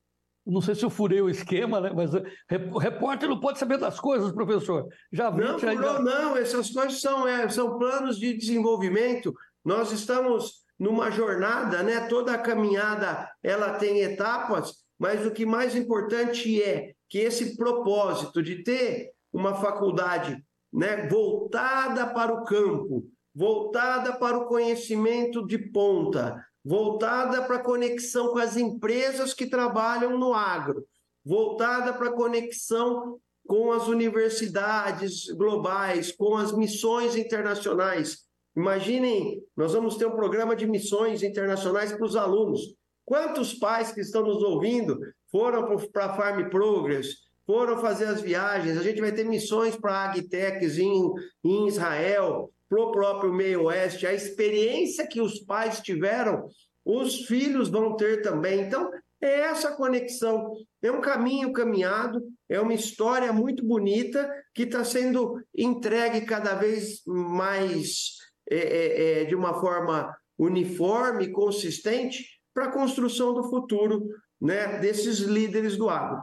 Não 0.51 0.61
sei 0.61 0.75
se 0.75 0.85
eu 0.85 0.91
furei 0.91 1.21
o 1.21 1.31
esquema, 1.31 1.81
né? 1.81 1.93
mas 1.95 2.13
o 2.13 2.79
repórter 2.79 3.29
não 3.29 3.39
pode 3.39 3.59
saber 3.59 3.79
das 3.79 4.01
coisas, 4.01 4.33
professor. 4.33 4.87
Já 5.13 5.31
vi, 5.31 5.43
não, 5.43 5.59
já... 5.59 5.75
não, 5.75 6.03
não, 6.03 6.37
essas 6.37 6.71
coisas 6.71 7.01
são, 7.01 7.27
é, 7.27 7.49
são 7.49 7.79
planos 7.79 8.19
de 8.19 8.37
desenvolvimento. 8.37 9.33
Nós 9.65 9.93
estamos 9.93 10.65
numa 10.79 11.11
jornada, 11.11 11.83
né? 11.83 12.01
Toda 12.09 12.33
a 12.33 12.39
caminhada 12.39 13.31
ela 13.43 13.75
tem 13.75 14.01
etapas, 14.01 14.73
mas 14.99 15.25
o 15.25 15.31
que 15.31 15.47
mais 15.47 15.77
importante 15.77 16.61
é 16.61 16.93
que 17.09 17.19
esse 17.19 17.57
propósito 17.57 18.43
de 18.43 18.63
ter 18.63 19.11
uma 19.33 19.55
faculdade, 19.55 20.43
né, 20.73 21.07
voltada 21.09 22.07
para 22.07 22.33
o 22.33 22.45
campo, 22.45 23.05
voltada 23.35 24.13
para 24.15 24.39
o 24.39 24.47
conhecimento 24.47 25.47
de 25.47 25.59
ponta, 25.59 26.45
voltada 26.65 27.43
para 27.43 27.59
conexão 27.59 28.29
com 28.29 28.39
as 28.39 28.57
empresas 28.57 29.33
que 29.33 29.47
trabalham 29.47 30.19
no 30.19 30.35
agro, 30.35 30.85
voltada 31.25 31.93
para 31.93 32.13
conexão 32.13 33.19
com 33.47 33.73
as 33.73 33.89
universidades 33.89 35.27
globais, 35.31 36.13
com 36.13 36.37
as 36.37 36.53
missões 36.53 37.17
internacionais. 37.17 38.19
Imaginem, 38.57 39.43
nós 39.57 39.73
vamos 39.73 39.97
ter 39.97 40.07
um 40.07 40.15
programa 40.15 40.55
de 40.55 40.67
missões 40.67 41.23
internacionais 41.23 41.93
para 41.93 42.05
os 42.05 42.17
alunos. 42.17 42.61
Quantos 43.05 43.55
pais 43.55 43.91
que 43.91 44.01
estão 44.01 44.23
nos 44.23 44.43
ouvindo 44.43 44.99
foram 45.31 45.77
para 45.93 46.07
a 46.07 46.15
Farm 46.15 46.49
Progress, 46.49 47.09
foram 47.47 47.79
fazer 47.79 48.05
as 48.05 48.21
viagens? 48.21 48.79
A 48.79 48.83
gente 48.83 49.01
vai 49.01 49.13
ter 49.13 49.25
missões 49.25 49.77
para 49.77 50.11
Agtechs 50.11 50.79
em, 50.79 51.13
em 51.43 51.67
Israel, 51.67 52.53
para 52.71 52.81
o 52.81 52.93
próprio 52.93 53.35
meio 53.35 53.65
oeste. 53.65 54.07
A 54.07 54.15
experiência 54.15 55.07
que 55.07 55.21
os 55.21 55.41
pais 55.41 55.81
tiveram, 55.81 56.47
os 56.85 57.27
filhos 57.27 57.69
vão 57.69 57.97
ter 57.97 58.23
também. 58.23 58.61
Então, 58.61 58.89
é 59.21 59.41
essa 59.41 59.73
conexão. 59.73 60.55
É 60.81 60.91
um 60.91 61.01
caminho 61.01 61.53
caminhado, 61.53 62.23
é 62.49 62.61
uma 62.61 62.73
história 62.73 63.33
muito 63.33 63.67
bonita 63.67 64.33
que 64.55 64.63
está 64.63 64.85
sendo 64.85 65.43
entregue 65.55 66.23
cada 66.23 66.55
vez 66.55 67.03
mais 67.05 68.17
é, 68.49 68.57
é, 68.57 69.23
é, 69.23 69.25
de 69.25 69.35
uma 69.35 69.61
forma 69.61 70.17
uniforme, 70.39 71.31
consistente, 71.31 72.25
para 72.55 72.67
a 72.67 72.73
construção 72.73 73.35
do 73.35 73.45
futuro 73.45 74.09
né, 74.41 74.79
desses 74.79 75.19
líderes 75.19 75.77
do 75.77 75.91
agro. 75.91 76.23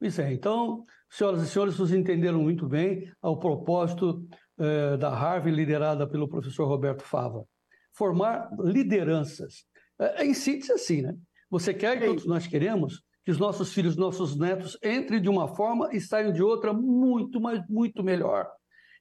Pois 0.00 0.18
é, 0.18 0.32
então, 0.32 0.84
senhoras 1.08 1.42
e 1.42 1.46
senhores, 1.46 1.76
vocês 1.76 1.98
entenderam 1.98 2.40
muito 2.40 2.66
bem 2.66 3.10
o 3.22 3.36
propósito 3.36 4.26
eh, 4.62 4.96
da 4.96 5.10
Harvard, 5.10 5.50
liderada 5.50 6.06
pelo 6.06 6.28
professor 6.28 6.68
Roberto 6.68 7.02
Fava. 7.02 7.44
Formar 7.92 8.48
lideranças. 8.60 9.64
É, 9.98 10.24
em 10.24 10.32
síntese, 10.32 10.72
assim, 10.72 11.02
né? 11.02 11.16
Você 11.50 11.74
quer, 11.74 11.98
que 11.98 12.06
todos 12.06 12.26
nós 12.26 12.46
queremos, 12.46 13.02
que 13.24 13.32
os 13.32 13.38
nossos 13.38 13.72
filhos, 13.74 13.96
nossos 13.96 14.38
netos 14.38 14.78
entrem 14.82 15.20
de 15.20 15.28
uma 15.28 15.48
forma 15.48 15.90
e 15.92 16.00
saiam 16.00 16.32
de 16.32 16.42
outra 16.42 16.72
muito, 16.72 17.40
mas 17.40 17.60
muito 17.68 18.04
melhor. 18.04 18.48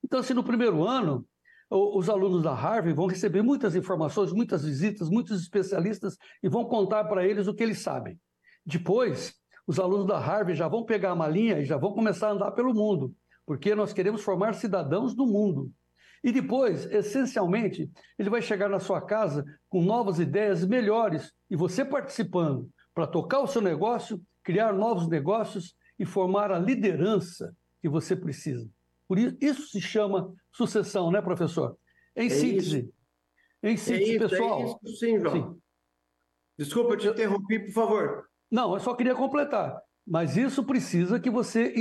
Então, 0.03 0.19
assim, 0.19 0.33
no 0.33 0.43
primeiro 0.43 0.83
ano, 0.83 1.25
os 1.69 2.09
alunos 2.09 2.41
da 2.41 2.53
Harvard 2.53 2.93
vão 2.93 3.05
receber 3.05 3.41
muitas 3.41 3.75
informações, 3.75 4.33
muitas 4.33 4.65
visitas, 4.65 5.09
muitos 5.09 5.39
especialistas 5.41 6.17
e 6.43 6.49
vão 6.49 6.65
contar 6.65 7.05
para 7.05 7.25
eles 7.25 7.47
o 7.47 7.53
que 7.53 7.63
eles 7.63 7.79
sabem. 7.79 8.19
Depois, 8.65 9.33
os 9.65 9.79
alunos 9.79 10.05
da 10.07 10.19
Harvard 10.19 10.55
já 10.55 10.67
vão 10.67 10.83
pegar 10.83 11.11
a 11.11 11.15
malinha 11.15 11.59
e 11.59 11.65
já 11.65 11.77
vão 11.77 11.93
começar 11.93 12.29
a 12.29 12.31
andar 12.31 12.51
pelo 12.51 12.73
mundo, 12.73 13.15
porque 13.51 13.75
nós 13.75 13.91
queremos 13.91 14.23
formar 14.23 14.53
cidadãos 14.53 15.13
do 15.13 15.27
mundo. 15.27 15.69
E 16.23 16.31
depois, 16.31 16.85
essencialmente, 16.85 17.91
ele 18.17 18.29
vai 18.29 18.41
chegar 18.41 18.69
na 18.69 18.79
sua 18.79 19.01
casa 19.01 19.43
com 19.67 19.83
novas 19.83 20.19
ideias 20.19 20.65
melhores 20.65 21.33
e 21.49 21.55
você 21.57 21.83
participando 21.83 22.71
para 22.93 23.05
tocar 23.05 23.41
o 23.41 23.47
seu 23.47 23.61
negócio, 23.61 24.21
criar 24.41 24.71
novos 24.71 25.09
negócios 25.09 25.75
e 25.99 26.05
formar 26.05 26.49
a 26.49 26.57
liderança 26.57 27.53
que 27.81 27.89
você 27.89 28.15
precisa. 28.15 28.69
Por 29.05 29.19
isso, 29.19 29.35
isso 29.41 29.67
se 29.67 29.81
chama 29.81 30.33
sucessão, 30.53 31.11
né, 31.11 31.21
professor? 31.21 31.77
Em 32.15 32.27
é 32.27 32.29
síntese. 32.29 32.77
Isso. 32.79 32.93
Em 33.61 33.75
síntese, 33.75 34.11
é 34.11 34.15
isso, 34.15 34.29
pessoal. 34.29 34.61
É 34.61 34.63
isso, 34.63 34.95
sim, 34.97 35.19
João. 35.19 35.33
Sim. 35.33 35.61
Desculpa, 36.57 36.93
eu 36.93 36.97
te 36.97 37.07
interrompi, 37.09 37.59
por 37.59 37.73
favor. 37.73 38.29
Não, 38.49 38.75
eu 38.75 38.79
só 38.79 38.95
queria 38.95 39.13
completar. 39.13 39.77
Mas 40.07 40.37
isso 40.37 40.63
precisa 40.63 41.19
que 41.19 41.29
você 41.29 41.73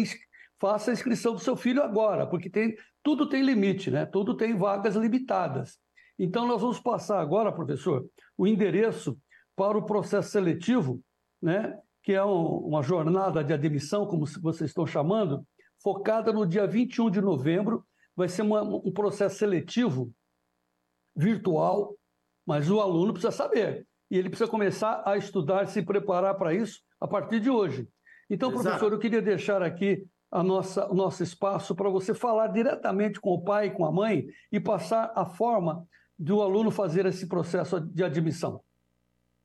faça 0.60 0.90
a 0.90 0.94
inscrição 0.94 1.32
do 1.32 1.40
seu 1.40 1.56
filho 1.56 1.82
agora, 1.82 2.26
porque 2.26 2.50
tem, 2.50 2.76
tudo 3.02 3.28
tem 3.28 3.42
limite, 3.42 3.90
né? 3.90 4.04
Tudo 4.04 4.36
tem 4.36 4.54
vagas 4.56 4.94
limitadas. 4.94 5.78
Então, 6.18 6.46
nós 6.46 6.60
vamos 6.60 6.78
passar 6.78 7.18
agora, 7.18 7.50
professor, 7.50 8.06
o 8.36 8.46
endereço 8.46 9.18
para 9.56 9.78
o 9.78 9.86
processo 9.86 10.30
seletivo, 10.30 11.02
né? 11.40 11.78
que 12.02 12.12
é 12.12 12.24
um, 12.24 12.58
uma 12.58 12.82
jornada 12.82 13.42
de 13.42 13.52
admissão, 13.52 14.06
como 14.06 14.26
vocês 14.42 14.70
estão 14.70 14.86
chamando, 14.86 15.46
focada 15.82 16.32
no 16.32 16.46
dia 16.46 16.66
21 16.66 17.10
de 17.10 17.20
novembro. 17.20 17.84
Vai 18.14 18.28
ser 18.28 18.42
uma, 18.42 18.62
um 18.62 18.92
processo 18.92 19.38
seletivo 19.38 20.12
virtual, 21.16 21.96
mas 22.46 22.70
o 22.70 22.80
aluno 22.80 23.12
precisa 23.12 23.32
saber. 23.32 23.86
E 24.10 24.18
ele 24.18 24.28
precisa 24.28 24.50
começar 24.50 25.02
a 25.06 25.16
estudar, 25.16 25.66
se 25.66 25.82
preparar 25.82 26.34
para 26.34 26.52
isso 26.52 26.80
a 27.00 27.08
partir 27.08 27.40
de 27.40 27.48
hoje. 27.48 27.88
Então, 28.28 28.50
Exato. 28.50 28.64
professor, 28.64 28.92
eu 28.92 28.98
queria 28.98 29.22
deixar 29.22 29.62
aqui 29.62 30.06
a 30.30 30.42
nossa, 30.42 30.86
o 30.90 30.94
nosso 30.94 31.22
espaço 31.22 31.74
para 31.74 31.90
você 31.90 32.14
falar 32.14 32.48
diretamente 32.48 33.20
com 33.20 33.30
o 33.30 33.42
pai 33.42 33.70
com 33.70 33.84
a 33.84 33.92
mãe 33.92 34.26
e 34.52 34.60
passar 34.60 35.12
a 35.14 35.26
forma 35.26 35.86
do 36.18 36.40
aluno 36.40 36.70
fazer 36.70 37.06
esse 37.06 37.26
processo 37.26 37.80
de 37.80 38.04
admissão. 38.04 38.62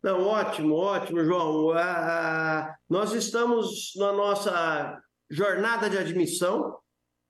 Não, 0.04 0.22
ótimo, 0.28 0.76
ótimo, 0.76 1.24
João. 1.24 1.72
Ah, 1.72 2.76
nós 2.88 3.14
estamos 3.14 3.94
na 3.96 4.12
nossa 4.12 5.02
jornada 5.30 5.90
de 5.90 5.98
admissão, 5.98 6.78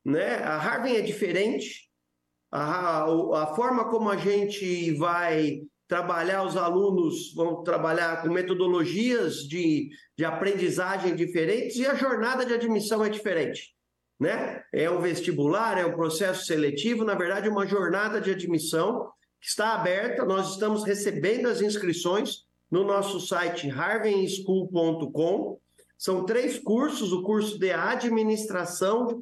né? 0.03 0.39
A 0.43 0.57
Harvard 0.57 0.97
é 0.97 1.01
diferente. 1.01 1.89
A, 2.51 3.03
a 3.03 3.55
forma 3.55 3.89
como 3.89 4.09
a 4.09 4.17
gente 4.17 4.93
vai 4.95 5.61
trabalhar, 5.87 6.43
os 6.43 6.57
alunos 6.57 7.33
vão 7.33 7.63
trabalhar 7.63 8.21
com 8.21 8.29
metodologias 8.29 9.47
de, 9.47 9.89
de 10.17 10.25
aprendizagem 10.25 11.15
diferentes 11.15 11.77
e 11.77 11.85
a 11.85 11.95
jornada 11.95 12.45
de 12.45 12.53
admissão 12.53 13.03
é 13.03 13.09
diferente. 13.09 13.75
Né? 14.19 14.63
É 14.73 14.89
um 14.89 15.01
vestibular, 15.01 15.77
é 15.77 15.85
um 15.85 15.95
processo 15.95 16.45
seletivo, 16.45 17.03
na 17.03 17.15
verdade, 17.15 17.49
uma 17.49 17.67
jornada 17.67 18.19
de 18.19 18.31
admissão 18.31 19.09
que 19.39 19.47
está 19.47 19.73
aberta. 19.75 20.25
Nós 20.25 20.51
estamos 20.51 20.83
recebendo 20.83 21.47
as 21.47 21.61
inscrições 21.61 22.45
no 22.71 22.83
nosso 22.83 23.19
site 23.19 23.69
harvandschool.com. 23.69 25.59
São 25.97 26.25
três 26.25 26.57
cursos: 26.57 27.11
o 27.11 27.23
curso 27.23 27.59
de 27.59 27.71
administração, 27.71 29.21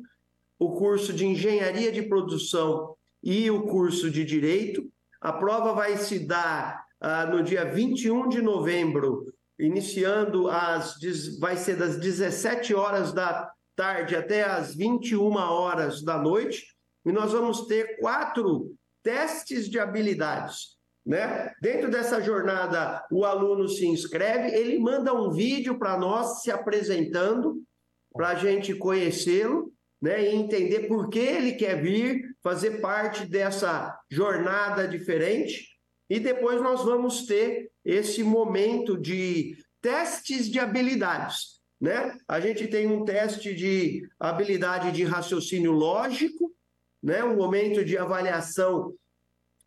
o 0.60 0.74
curso 0.74 1.12
de 1.12 1.26
engenharia 1.26 1.92
de 1.92 2.04
produção 2.04 2.96
e 3.22 3.50
o 3.50 3.64
curso 3.64 4.12
de 4.12 4.24
direito. 4.24 4.93
A 5.24 5.32
prova 5.32 5.72
vai 5.72 5.96
se 5.96 6.20
dar 6.20 6.84
ah, 7.00 7.26
no 7.26 7.42
dia 7.42 7.64
21 7.64 8.28
de 8.28 8.42
novembro, 8.42 9.34
iniciando 9.58 10.50
às. 10.50 10.96
vai 11.40 11.56
ser 11.56 11.78
das 11.78 11.98
17 11.98 12.76
horas 12.76 13.14
da 13.14 13.50
tarde 13.74 14.18
até 14.18 14.44
às 14.44 14.76
21 14.76 15.34
horas 15.38 16.04
da 16.04 16.18
noite. 16.18 16.66
E 17.06 17.12
nós 17.14 17.32
vamos 17.32 17.68
ter 17.68 17.98
quatro 18.02 18.76
testes 19.02 19.70
de 19.70 19.80
habilidades. 19.80 20.78
Né? 21.06 21.54
Dentro 21.62 21.90
dessa 21.90 22.22
jornada, 22.22 23.02
o 23.10 23.24
aluno 23.24 23.70
se 23.70 23.88
inscreve, 23.88 24.54
ele 24.54 24.78
manda 24.78 25.14
um 25.14 25.32
vídeo 25.32 25.80
para 25.80 25.98
nós 25.98 26.42
se 26.42 26.52
apresentando, 26.52 27.64
para 28.12 28.30
a 28.30 28.36
gente 28.36 28.76
conhecê-lo 28.76 29.72
né, 30.02 30.22
e 30.22 30.36
entender 30.36 30.90
por 30.90 31.10
que 31.10 31.20
ele 31.20 31.54
quer 31.54 31.82
vir 31.82 32.33
fazer 32.44 32.82
parte 32.82 33.26
dessa 33.26 33.98
jornada 34.10 34.88
diferente. 34.88 35.70
E 36.10 36.20
depois 36.20 36.62
nós 36.62 36.84
vamos 36.84 37.26
ter 37.26 37.72
esse 37.86 38.22
momento 38.22 39.00
de 39.00 39.58
testes 39.82 40.50
de 40.50 40.60
habilidades. 40.60 41.62
Né? 41.80 42.16
A 42.28 42.40
gente 42.40 42.68
tem 42.68 42.86
um 42.88 43.06
teste 43.06 43.56
de 43.56 44.08
habilidade 44.20 44.92
de 44.92 45.04
raciocínio 45.04 45.72
lógico, 45.72 46.54
né? 47.02 47.24
um 47.24 47.36
momento 47.36 47.84
de 47.84 47.98
avaliação 47.98 48.94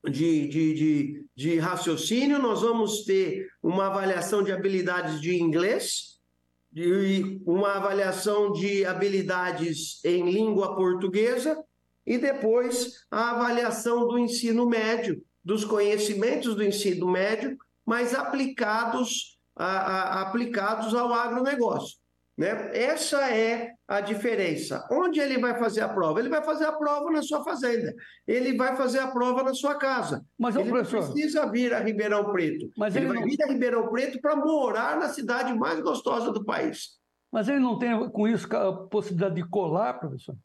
de, 0.05 0.47
de, 0.47 0.75
de, 0.75 1.27
de 1.35 1.59
raciocínio, 1.59 2.39
nós 2.39 2.61
vamos 2.61 3.05
ter 3.05 3.49
uma 3.63 3.87
avaliação 3.87 4.43
de 4.43 4.53
habilidades 4.53 5.21
de 5.21 5.35
inglês, 5.37 6.21
de 6.71 7.41
uma 7.45 7.75
avaliação 7.75 8.53
de 8.53 8.85
habilidades 8.85 10.05
em 10.05 10.31
língua 10.31 10.77
portuguesa 10.77 11.61
e 12.07 12.17
depois 12.19 13.07
a 13.11 13.33
avaliação 13.33 14.07
do 14.07 14.19
ensino 14.19 14.67
médio, 14.67 15.23
dos 15.45 15.65
conhecimentos 15.65 16.55
do 16.55 16.63
ensino 16.63 17.11
médio, 17.11 17.57
mas 17.85 18.15
aplicados, 18.15 19.39
a, 19.55 19.67
a, 19.67 20.23
aplicados 20.23 20.95
ao 20.95 21.13
agronegócio. 21.13 21.99
Né? 22.37 22.77
Essa 22.77 23.33
é 23.33 23.73
a 23.89 24.01
diferença. 24.01 24.87
Onde 24.91 25.21
ele 25.21 25.39
vai 25.39 25.59
fazer 25.59 25.81
a 25.81 25.89
prova? 25.89 26.21
Ele 26.21 26.29
vai 26.29 26.43
fazer 26.43 26.67
a 26.67 26.73
prova 26.73 27.11
na 27.11 27.23
sua 27.23 27.43
fazenda. 27.43 27.95
Ele 28.27 28.55
vai 28.57 28.77
fazer 28.77 28.99
a 28.99 29.07
prova 29.07 29.43
na 29.43 29.55
sua 29.55 29.77
casa. 29.77 30.25
Mas 30.39 30.55
ele 30.55 30.69
professor... 30.69 31.13
precisa 31.13 31.51
vir 31.51 31.73
a 31.73 31.81
Ribeirão 31.81 32.31
Preto. 32.31 32.71
Mas 32.77 32.95
ele, 32.95 33.07
ele 33.07 33.15
vai 33.15 33.23
não... 33.23 33.29
vir 33.31 33.43
a 33.43 33.47
Ribeirão 33.47 33.89
Preto 33.89 34.21
para 34.21 34.37
morar 34.37 34.99
na 34.99 35.09
cidade 35.09 35.55
mais 35.55 35.81
gostosa 35.81 36.31
do 36.31 36.45
país. 36.45 36.99
Mas 37.33 37.49
ele 37.49 37.61
não 37.61 37.79
tem 37.79 38.09
com 38.11 38.29
isso 38.29 38.55
a 38.55 38.87
possibilidade 38.87 39.37
de 39.37 39.49
colar, 39.49 39.95
professor? 39.95 40.37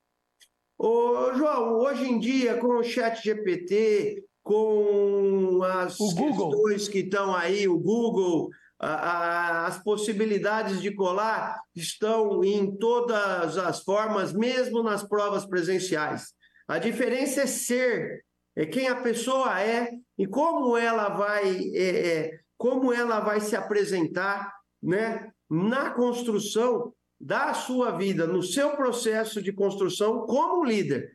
Ô, 0.83 1.31
João, 1.35 1.77
hoje 1.77 2.09
em 2.09 2.17
dia, 2.17 2.57
com 2.57 2.79
o 2.79 2.83
chat 2.83 3.23
GPT, 3.23 4.23
com 4.41 5.59
as 5.61 5.95
questões 5.95 6.87
que 6.87 7.01
estão 7.01 7.35
aí, 7.35 7.67
o 7.67 7.77
Google, 7.77 8.49
a, 8.79 8.87
a, 8.89 9.67
as 9.67 9.77
possibilidades 9.83 10.81
de 10.81 10.91
colar 10.91 11.61
estão 11.75 12.43
em 12.43 12.75
todas 12.77 13.59
as 13.59 13.83
formas, 13.83 14.33
mesmo 14.33 14.81
nas 14.81 15.07
provas 15.07 15.45
presenciais. 15.45 16.33
A 16.67 16.79
diferença 16.79 17.41
é 17.41 17.45
ser, 17.45 18.25
é 18.55 18.65
quem 18.65 18.87
a 18.87 18.95
pessoa 18.95 19.61
é 19.61 19.91
e 20.17 20.25
como 20.25 20.75
ela 20.75 21.09
vai, 21.09 21.59
é, 21.75 22.07
é, 22.07 22.39
como 22.57 22.91
ela 22.91 23.19
vai 23.19 23.39
se 23.39 23.55
apresentar, 23.55 24.51
né, 24.81 25.31
na 25.47 25.91
construção 25.91 26.91
da 27.21 27.53
sua 27.53 27.91
vida, 27.91 28.25
no 28.25 28.41
seu 28.41 28.71
processo 28.71 29.41
de 29.41 29.53
construção 29.53 30.25
como 30.25 30.65
líder. 30.65 31.11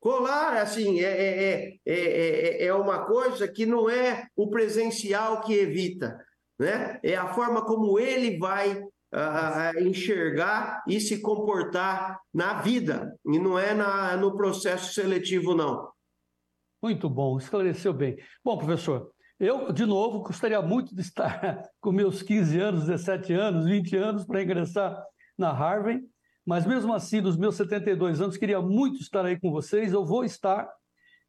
Colar, 0.00 0.56
assim, 0.56 1.00
é, 1.00 1.04
é, 1.04 1.78
é, 1.86 2.64
é, 2.64 2.74
uma 2.74 3.04
coisa 3.04 3.46
que 3.46 3.64
não 3.64 3.88
é 3.88 4.26
o 4.34 4.50
presencial 4.50 5.42
que 5.42 5.54
evita, 5.54 6.18
né? 6.58 6.98
É 7.04 7.14
a 7.14 7.32
forma 7.32 7.64
como 7.64 8.00
ele 8.00 8.36
vai 8.36 8.82
uh, 8.82 9.78
enxergar 9.80 10.82
e 10.88 10.98
se 10.98 11.20
comportar 11.20 12.18
na 12.34 12.54
vida, 12.54 13.16
e 13.24 13.38
não 13.38 13.56
é 13.56 13.74
na, 13.74 14.16
no 14.16 14.34
processo 14.34 14.92
seletivo, 14.92 15.54
não. 15.54 15.88
Muito 16.82 17.08
bom, 17.08 17.38
esclareceu 17.38 17.92
bem. 17.92 18.16
Bom, 18.44 18.58
professor, 18.58 19.12
eu, 19.38 19.72
de 19.72 19.86
novo, 19.86 20.20
gostaria 20.20 20.60
muito 20.60 20.94
de 20.94 21.02
estar 21.02 21.62
com 21.80 21.92
meus 21.92 22.22
15 22.22 22.58
anos, 22.58 22.86
17 22.86 23.32
anos, 23.34 23.66
20 23.66 23.96
anos 23.96 24.24
para 24.24 24.42
ingressar 24.42 25.00
na 25.42 25.52
Harvard, 25.52 26.02
mas 26.46 26.64
mesmo 26.66 26.94
assim, 26.94 27.20
dos 27.20 27.36
meus 27.36 27.56
72 27.56 28.20
anos, 28.20 28.36
queria 28.36 28.60
muito 28.60 29.00
estar 29.00 29.24
aí 29.24 29.38
com 29.38 29.50
vocês. 29.50 29.92
Eu 29.92 30.04
vou 30.04 30.24
estar 30.24 30.68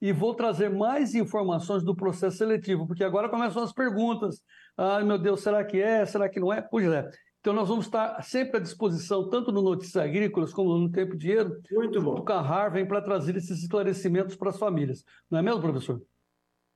e 0.02 0.12
vou 0.12 0.34
trazer 0.34 0.70
mais 0.70 1.16
informações 1.16 1.84
do 1.84 1.96
processo 1.96 2.38
seletivo, 2.38 2.88
porque 2.88 3.04
agora 3.04 3.30
começam 3.30 3.64
as 3.64 3.74
perguntas. 3.74 4.42
Ai, 4.78 5.04
meu 5.04 5.18
Deus, 5.18 5.42
será 5.42 5.64
que 5.64 5.82
é? 5.82 6.06
Será 6.06 6.30
que 6.30 6.40
não 6.40 6.52
é? 6.52 6.62
Pois 6.62 6.88
é. 6.92 7.10
Então, 7.40 7.54
nós 7.54 7.68
vamos 7.68 7.86
estar 7.86 8.22
sempre 8.24 8.58
à 8.58 8.60
disposição, 8.60 9.30
tanto 9.30 9.52
no 9.52 9.62
Notícias 9.62 10.02
Agrícolas 10.02 10.54
como 10.54 10.78
no 10.78 10.90
Tempo 10.90 11.18
Dinheiro, 11.18 11.58
Muito 11.72 12.02
bom. 12.02 12.24
com 12.24 12.34
a 12.34 12.42
Harvard, 12.42 12.88
para 12.88 13.02
trazer 13.02 13.36
esses 13.36 13.62
esclarecimentos 13.62 14.36
para 14.36 14.50
as 14.50 14.58
famílias. 14.58 15.04
Não 15.30 15.40
é 15.40 15.42
mesmo, 15.42 15.62
professor? 15.62 16.02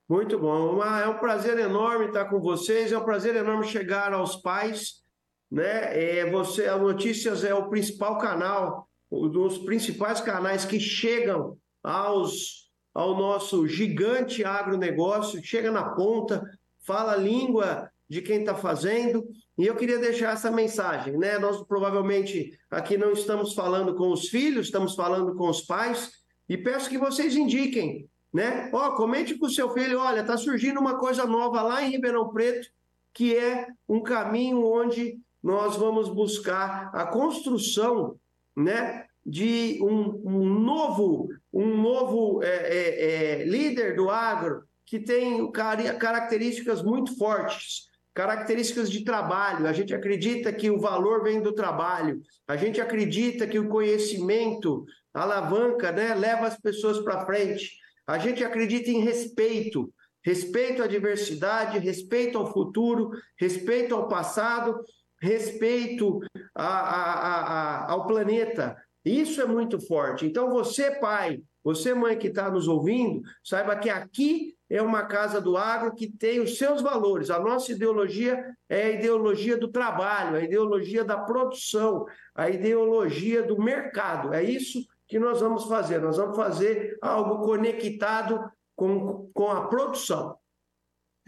Muito 0.09 0.37
bom. 0.37 0.83
É 0.83 1.07
um 1.07 1.17
prazer 1.19 1.57
enorme 1.57 2.07
estar 2.07 2.25
com 2.25 2.39
vocês, 2.39 2.91
é 2.91 2.97
um 2.97 3.03
prazer 3.03 3.35
enorme 3.35 3.65
chegar 3.65 4.13
aos 4.13 4.35
pais 4.35 5.06
né? 5.51 6.19
É, 6.19 6.29
você, 6.29 6.67
a 6.67 6.77
Notícias 6.77 7.43
é 7.43 7.53
o 7.53 7.69
principal 7.69 8.17
canal, 8.17 8.87
um 9.11 9.29
dos 9.29 9.57
principais 9.59 10.19
canais 10.19 10.65
que 10.65 10.79
chegam 10.79 11.57
aos, 11.81 12.69
ao 12.93 13.17
nosso 13.17 13.67
gigante 13.67 14.43
agronegócio, 14.43 15.43
chega 15.43 15.71
na 15.71 15.91
ponta, 15.91 16.43
fala 16.85 17.13
a 17.13 17.17
língua 17.17 17.89
de 18.09 18.21
quem 18.21 18.39
está 18.39 18.55
fazendo. 18.55 19.27
E 19.57 19.65
eu 19.65 19.75
queria 19.75 19.97
deixar 19.97 20.33
essa 20.33 20.51
mensagem, 20.51 21.17
né? 21.17 21.39
Nós 21.39 21.63
provavelmente 21.63 22.57
aqui 22.69 22.97
não 22.97 23.11
estamos 23.11 23.53
falando 23.53 23.95
com 23.95 24.11
os 24.11 24.29
filhos, 24.29 24.67
estamos 24.67 24.95
falando 24.95 25.35
com 25.35 25.49
os 25.49 25.61
pais, 25.61 26.11
e 26.47 26.57
peço 26.57 26.89
que 26.89 26.97
vocês 26.97 27.35
indiquem, 27.35 28.07
né? 28.33 28.69
Ó, 28.71 28.87
oh, 28.87 28.95
comente 28.95 29.35
com 29.35 29.47
o 29.47 29.49
seu 29.49 29.73
filho, 29.73 29.99
olha, 29.99 30.21
está 30.21 30.37
surgindo 30.37 30.79
uma 30.79 30.97
coisa 30.97 31.25
nova 31.25 31.61
lá 31.61 31.81
em 31.81 31.91
Ribeirão 31.91 32.29
Preto, 32.29 32.69
que 33.13 33.35
é 33.35 33.67
um 33.89 34.01
caminho 34.01 34.63
onde 34.63 35.19
nós 35.47 35.77
vamos 35.77 36.09
buscar 36.09 36.91
a 36.93 37.05
construção 37.05 38.19
né, 38.53 39.05
de 39.25 39.79
um, 39.81 40.21
um 40.25 40.59
novo, 40.59 41.29
um 41.53 41.81
novo 41.81 42.43
é, 42.43 42.47
é, 42.47 43.39
é, 43.39 43.45
líder 43.45 43.95
do 43.95 44.09
agro 44.09 44.63
que 44.85 44.99
tem 44.99 45.49
características 45.49 46.83
muito 46.83 47.17
fortes, 47.17 47.87
características 48.13 48.91
de 48.91 49.05
trabalho. 49.05 49.67
A 49.67 49.71
gente 49.71 49.95
acredita 49.95 50.51
que 50.51 50.69
o 50.69 50.81
valor 50.81 51.23
vem 51.23 51.41
do 51.41 51.53
trabalho, 51.53 52.21
a 52.45 52.57
gente 52.57 52.81
acredita 52.81 53.47
que 53.47 53.57
o 53.57 53.69
conhecimento 53.69 54.85
alavanca, 55.13 55.93
né, 55.93 56.13
leva 56.13 56.45
as 56.47 56.59
pessoas 56.59 56.99
para 56.99 57.25
frente. 57.25 57.71
A 58.05 58.17
gente 58.17 58.43
acredita 58.43 58.89
em 58.89 58.99
respeito, 58.99 59.93
respeito 60.21 60.83
à 60.83 60.87
diversidade, 60.87 61.79
respeito 61.79 62.37
ao 62.37 62.51
futuro, 62.51 63.11
respeito 63.39 63.95
ao 63.95 64.09
passado 64.09 64.77
respeito 65.21 66.19
a, 66.53 66.67
a, 66.67 67.41
a, 67.41 67.91
ao 67.91 68.05
planeta. 68.05 68.75
Isso 69.03 69.41
é 69.41 69.45
muito 69.45 69.79
forte. 69.79 70.25
Então, 70.25 70.49
você, 70.49 70.91
pai, 70.91 71.41
você, 71.63 71.93
mãe 71.93 72.17
que 72.17 72.27
está 72.27 72.49
nos 72.49 72.67
ouvindo, 72.67 73.21
saiba 73.43 73.75
que 73.75 73.89
aqui 73.89 74.55
é 74.69 74.81
uma 74.81 75.05
casa 75.05 75.39
do 75.39 75.55
agro 75.55 75.95
que 75.95 76.07
tem 76.11 76.41
os 76.41 76.57
seus 76.57 76.81
valores. 76.81 77.29
A 77.29 77.39
nossa 77.39 77.71
ideologia 77.71 78.53
é 78.67 78.83
a 78.83 78.89
ideologia 78.91 79.57
do 79.57 79.69
trabalho, 79.69 80.35
a 80.35 80.41
ideologia 80.41 81.03
da 81.05 81.17
produção, 81.17 82.05
a 82.35 82.49
ideologia 82.49 83.43
do 83.43 83.61
mercado. 83.61 84.33
É 84.33 84.43
isso 84.43 84.85
que 85.07 85.17
nós 85.17 85.39
vamos 85.39 85.65
fazer. 85.65 86.01
Nós 86.01 86.17
vamos 86.17 86.35
fazer 86.35 86.97
algo 87.01 87.45
conectado 87.45 88.51
com, 88.75 89.29
com 89.33 89.49
a 89.49 89.67
produção. 89.67 90.37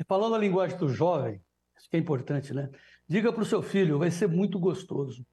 Falando 0.08 0.36
a 0.36 0.40
linguagem 0.40 0.78
do 0.78 0.90
jovem, 0.90 1.42
que 1.88 1.96
é 1.96 2.00
importante, 2.00 2.54
né? 2.54 2.70
Diga 3.08 3.32
para 3.32 3.42
o 3.42 3.46
seu 3.46 3.62
filho, 3.62 4.00
vai 4.00 4.12
ser 4.12 4.28
muito 4.28 4.60
gostoso. 4.60 5.26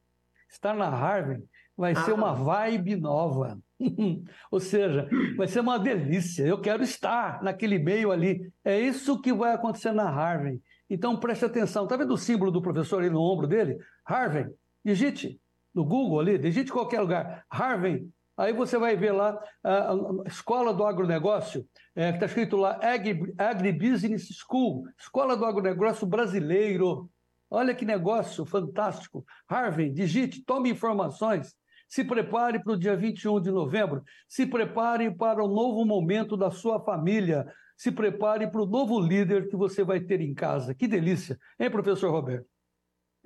Estar 0.50 0.74
na 0.74 0.88
Harvard 0.88 1.44
vai 1.76 1.92
ah. 1.92 2.04
ser 2.04 2.12
uma 2.12 2.32
vibe 2.32 2.96
nova. 2.96 3.59
Ou 4.50 4.61
seja, 4.61 5.09
vai 5.37 5.46
ser 5.46 5.61
uma 5.61 5.78
delícia. 5.78 6.44
Eu 6.44 6.61
quero 6.61 6.82
estar 6.82 7.42
naquele 7.42 7.78
meio 7.78 8.11
ali. 8.11 8.50
É 8.64 8.80
isso 8.80 9.20
que 9.20 9.32
vai 9.32 9.52
acontecer 9.52 9.92
na 9.92 10.09
Harvard. 10.09 10.61
Então 10.88 11.18
preste 11.18 11.44
atenção. 11.44 11.85
Está 11.85 11.96
vendo 11.96 12.14
o 12.14 12.18
símbolo 12.18 12.50
do 12.50 12.62
professor 12.62 13.02
aí 13.02 13.11
no 13.11 13.20
ombro 13.20 13.46
dele? 13.46 13.76
Harvard. 14.04 14.52
Digite 14.85 15.38
no 15.74 15.85
Google 15.85 16.20
ali, 16.20 16.38
digite 16.38 16.70
em 16.70 16.72
qualquer 16.72 17.00
lugar. 17.00 17.44
Harvard. 17.50 18.09
Aí 18.37 18.53
você 18.53 18.77
vai 18.77 18.96
ver 18.96 19.12
lá 19.12 19.40
a, 19.64 19.94
Escola 20.27 20.75
do 20.75 20.85
Agronegócio, 20.85 21.66
é, 21.94 22.11
que 22.11 22.16
está 22.16 22.27
escrito 22.27 22.57
lá 22.57 22.79
Agri, 22.83 23.35
Agribusiness 23.38 24.29
School, 24.29 24.87
Escola 24.99 25.37
do 25.37 25.44
Agronegócio 25.44 26.07
Brasileiro. 26.07 27.11
Olha 27.51 27.75
que 27.75 27.85
negócio 27.85 28.44
fantástico. 28.44 29.25
Harvey, 29.49 29.90
digite, 29.90 30.44
tome 30.44 30.68
informações. 30.68 31.55
Se 31.88 32.05
prepare 32.05 32.62
para 32.62 32.72
o 32.72 32.79
dia 32.79 32.96
21 32.96 33.40
de 33.40 33.51
novembro. 33.51 34.03
Se 34.29 34.44
prepare 34.44 35.11
para 35.14 35.42
o 35.42 35.49
novo 35.49 35.85
momento 35.85 36.37
da 36.37 36.51
sua 36.51 36.81
família. 36.85 37.46
Se 37.77 37.92
prepare 37.92 38.51
para 38.51 38.62
o 38.62 38.66
novo 38.66 38.99
líder 38.99 39.49
que 39.49 39.57
você 39.57 39.85
vai 39.85 40.01
ter 40.01 40.20
em 40.20 40.35
casa. 40.35 40.75
Que 40.75 40.88
delícia. 40.88 41.38
Hein, 41.59 41.70
professor 41.70 42.11
Roberto? 42.11 42.56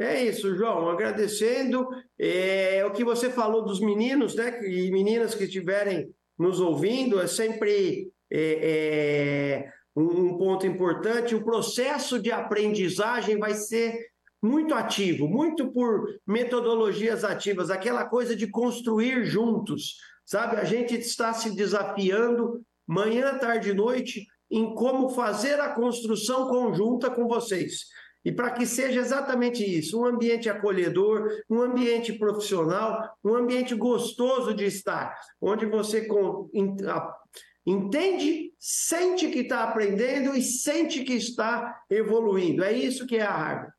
É 0.01 0.25
isso, 0.25 0.55
João. 0.57 0.89
Agradecendo. 0.89 1.87
É, 2.19 2.83
o 2.87 2.91
que 2.91 3.05
você 3.05 3.29
falou 3.29 3.63
dos 3.63 3.81
meninos, 3.81 4.35
né? 4.35 4.59
E 4.67 4.91
meninas 4.91 5.35
que 5.35 5.45
estiverem 5.45 6.09
nos 6.39 6.59
ouvindo, 6.59 7.21
é 7.21 7.27
sempre 7.27 8.11
é, 8.33 9.67
é, 9.67 9.73
um 9.95 10.39
ponto 10.39 10.67
importante. 10.67 11.35
O 11.35 11.45
processo 11.45 12.19
de 12.19 12.33
aprendizagem 12.33 13.39
vai 13.39 13.53
ser 13.53 13.95
muito 14.43 14.73
ativo, 14.73 15.29
muito 15.29 15.71
por 15.71 16.07
metodologias 16.27 17.23
ativas, 17.23 17.69
aquela 17.69 18.07
coisa 18.07 18.35
de 18.35 18.47
construir 18.47 19.27
juntos, 19.27 19.97
sabe? 20.25 20.57
A 20.57 20.65
gente 20.65 20.95
está 20.95 21.35
se 21.35 21.55
desafiando 21.55 22.63
manhã, 22.89 23.37
tarde 23.37 23.69
e 23.69 23.75
noite 23.75 24.27
em 24.51 24.75
como 24.75 25.11
fazer 25.11 25.61
a 25.61 25.75
construção 25.75 26.49
conjunta 26.49 27.11
com 27.11 27.29
vocês. 27.29 27.85
E 28.25 28.31
para 28.31 28.51
que 28.51 28.67
seja 28.67 29.01
exatamente 29.01 29.65
isso, 29.65 30.01
um 30.01 30.05
ambiente 30.05 30.49
acolhedor, 30.49 31.29
um 31.49 31.61
ambiente 31.63 32.13
profissional, 32.13 33.17
um 33.25 33.35
ambiente 33.35 33.75
gostoso 33.75 34.55
de 34.55 34.65
estar, 34.65 35.17
onde 35.41 35.65
você 35.65 36.07
entende, 37.67 38.53
sente 38.59 39.29
que 39.29 39.41
está 39.41 39.65
aprendendo 39.65 40.37
e 40.37 40.43
sente 40.43 41.03
que 41.03 41.15
está 41.15 41.83
evoluindo. 41.89 42.63
É 42.63 42.73
isso 42.73 43.07
que 43.07 43.17
é 43.17 43.23
a 43.23 43.33
Harvard. 43.33 43.73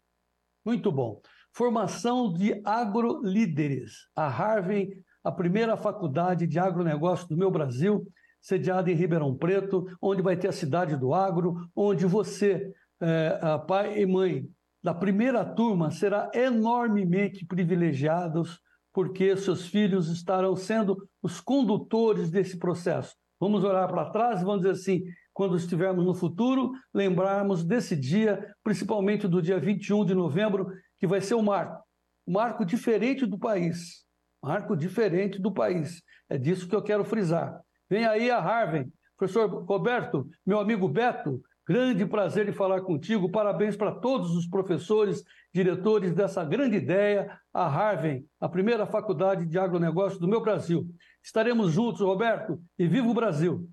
Muito 0.65 0.91
bom. 0.91 1.21
Formação 1.54 2.34
de 2.34 2.62
agrolíderes. 2.63 4.08
A 4.15 4.27
Harvard, 4.27 4.89
a 5.23 5.32
primeira 5.32 5.75
faculdade 5.75 6.47
de 6.47 6.58
agronegócio 6.58 7.27
do 7.27 7.38
meu 7.38 7.51
Brasil, 7.51 8.08
sediada 8.41 8.89
em 8.89 8.95
Ribeirão 8.95 9.36
Preto, 9.36 9.86
onde 10.01 10.21
vai 10.21 10.36
ter 10.36 10.47
a 10.47 10.54
cidade 10.54 10.95
do 10.95 11.13
agro, 11.13 11.56
onde 11.75 12.06
você, 12.06 12.73
é, 13.02 13.58
pai 13.68 14.00
e 14.00 14.06
mãe 14.06 14.48
da 14.84 14.94
primeira 14.94 15.46
turma, 15.46 15.92
será 15.92 16.32
enormemente 16.34 17.46
privilegiados, 17.46 18.60
porque 18.94 19.36
seus 19.38 19.68
filhos 19.68 20.10
estarão 20.10 20.56
sendo 20.56 20.98
os 21.22 21.40
condutores 21.40 22.32
desse 22.32 22.58
processo. 22.58 23.16
Vamos 23.40 23.64
olhar 23.64 23.88
para 23.88 24.10
trás 24.10 24.42
e 24.42 24.46
vamos 24.46 24.62
dizer 24.62 24.74
assim: 24.74 25.04
quando 25.34 25.56
estivermos 25.56 26.06
no 26.06 26.14
futuro, 26.14 26.72
lembrarmos 26.94 27.64
desse 27.64 27.96
dia, 27.96 28.54
principalmente 28.64 29.28
do 29.28 29.42
dia 29.42 29.60
21 29.60 30.06
de 30.06 30.14
novembro, 30.14 30.68
que 31.00 31.08
vai 31.08 31.22
ser 31.22 31.36
um 31.36 31.44
marco. 31.44 31.84
Um 32.28 32.34
marco 32.34 32.66
diferente 32.66 33.26
do 33.26 33.38
país. 33.38 34.06
Marco 34.44 34.76
diferente 34.76 35.40
do 35.40 35.52
país. 35.52 36.02
É 36.30 36.38
disso 36.38 36.68
que 36.68 36.76
eu 36.76 36.82
quero 36.82 37.04
frisar. 37.04 37.62
Vem 37.90 38.06
aí 38.06 38.32
a 38.32 38.40
Harvard 38.40 38.92
Professor 39.22 39.64
Roberto, 39.66 40.28
meu 40.44 40.60
amigo 40.60 40.88
Beto, 40.88 41.44
grande 41.72 42.06
prazer 42.06 42.50
em 42.50 42.52
falar 42.52 42.82
contigo. 42.82 43.32
Parabéns 43.32 43.78
para 43.78 43.94
todos 43.94 44.36
os 44.36 44.46
professores, 44.46 45.24
diretores 45.54 46.14
dessa 46.14 46.44
grande 46.44 46.76
ideia, 46.76 47.40
a 47.54 47.66
Harvard, 47.66 48.26
a 48.42 48.50
primeira 48.50 48.86
faculdade 48.86 49.46
de 49.46 49.58
agronegócio 49.58 50.20
do 50.20 50.28
meu 50.28 50.42
Brasil. 50.42 50.86
Estaremos 51.24 51.72
juntos, 51.72 52.02
Roberto, 52.02 52.60
e 52.78 52.88
viva 52.88 53.08
o 53.08 53.14
Brasil! 53.14 53.70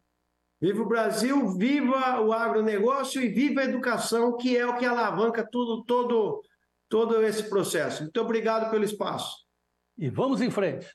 Viva 0.61 0.83
o 0.83 0.89
Brasil, 0.89 1.57
viva 1.57 2.21
o 2.21 2.33
agronegócio 2.33 3.21
e 3.21 3.29
viva 3.29 3.63
a 3.63 3.65
educação, 3.65 4.37
que 4.37 4.57
é 4.57 4.67
o 4.67 4.77
que 4.77 4.85
alavanca 4.85 5.47
tudo, 5.51 5.85
todo, 5.85 6.41
todo 6.89 7.23
esse 7.25 7.49
processo. 7.49 8.03
Muito 8.03 8.21
obrigado 8.21 8.71
pelo 8.71 8.85
espaço. 8.85 9.37
E 9.97 10.09
vamos 10.09 10.41
em 10.41 10.51
frente. 10.51 10.87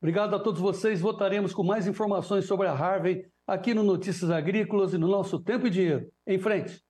Obrigado 0.00 0.34
a 0.34 0.40
todos 0.40 0.60
vocês. 0.60 1.00
Voltaremos 1.00 1.54
com 1.54 1.62
mais 1.64 1.86
informações 1.86 2.46
sobre 2.46 2.66
a 2.66 2.72
Harvey 2.72 3.24
aqui 3.46 3.74
no 3.74 3.82
Notícias 3.82 4.30
Agrícolas 4.30 4.94
e 4.94 4.98
no 4.98 5.08
nosso 5.08 5.38
Tempo 5.40 5.66
e 5.66 5.70
Dinheiro. 5.70 6.10
Em 6.26 6.38
frente. 6.38 6.82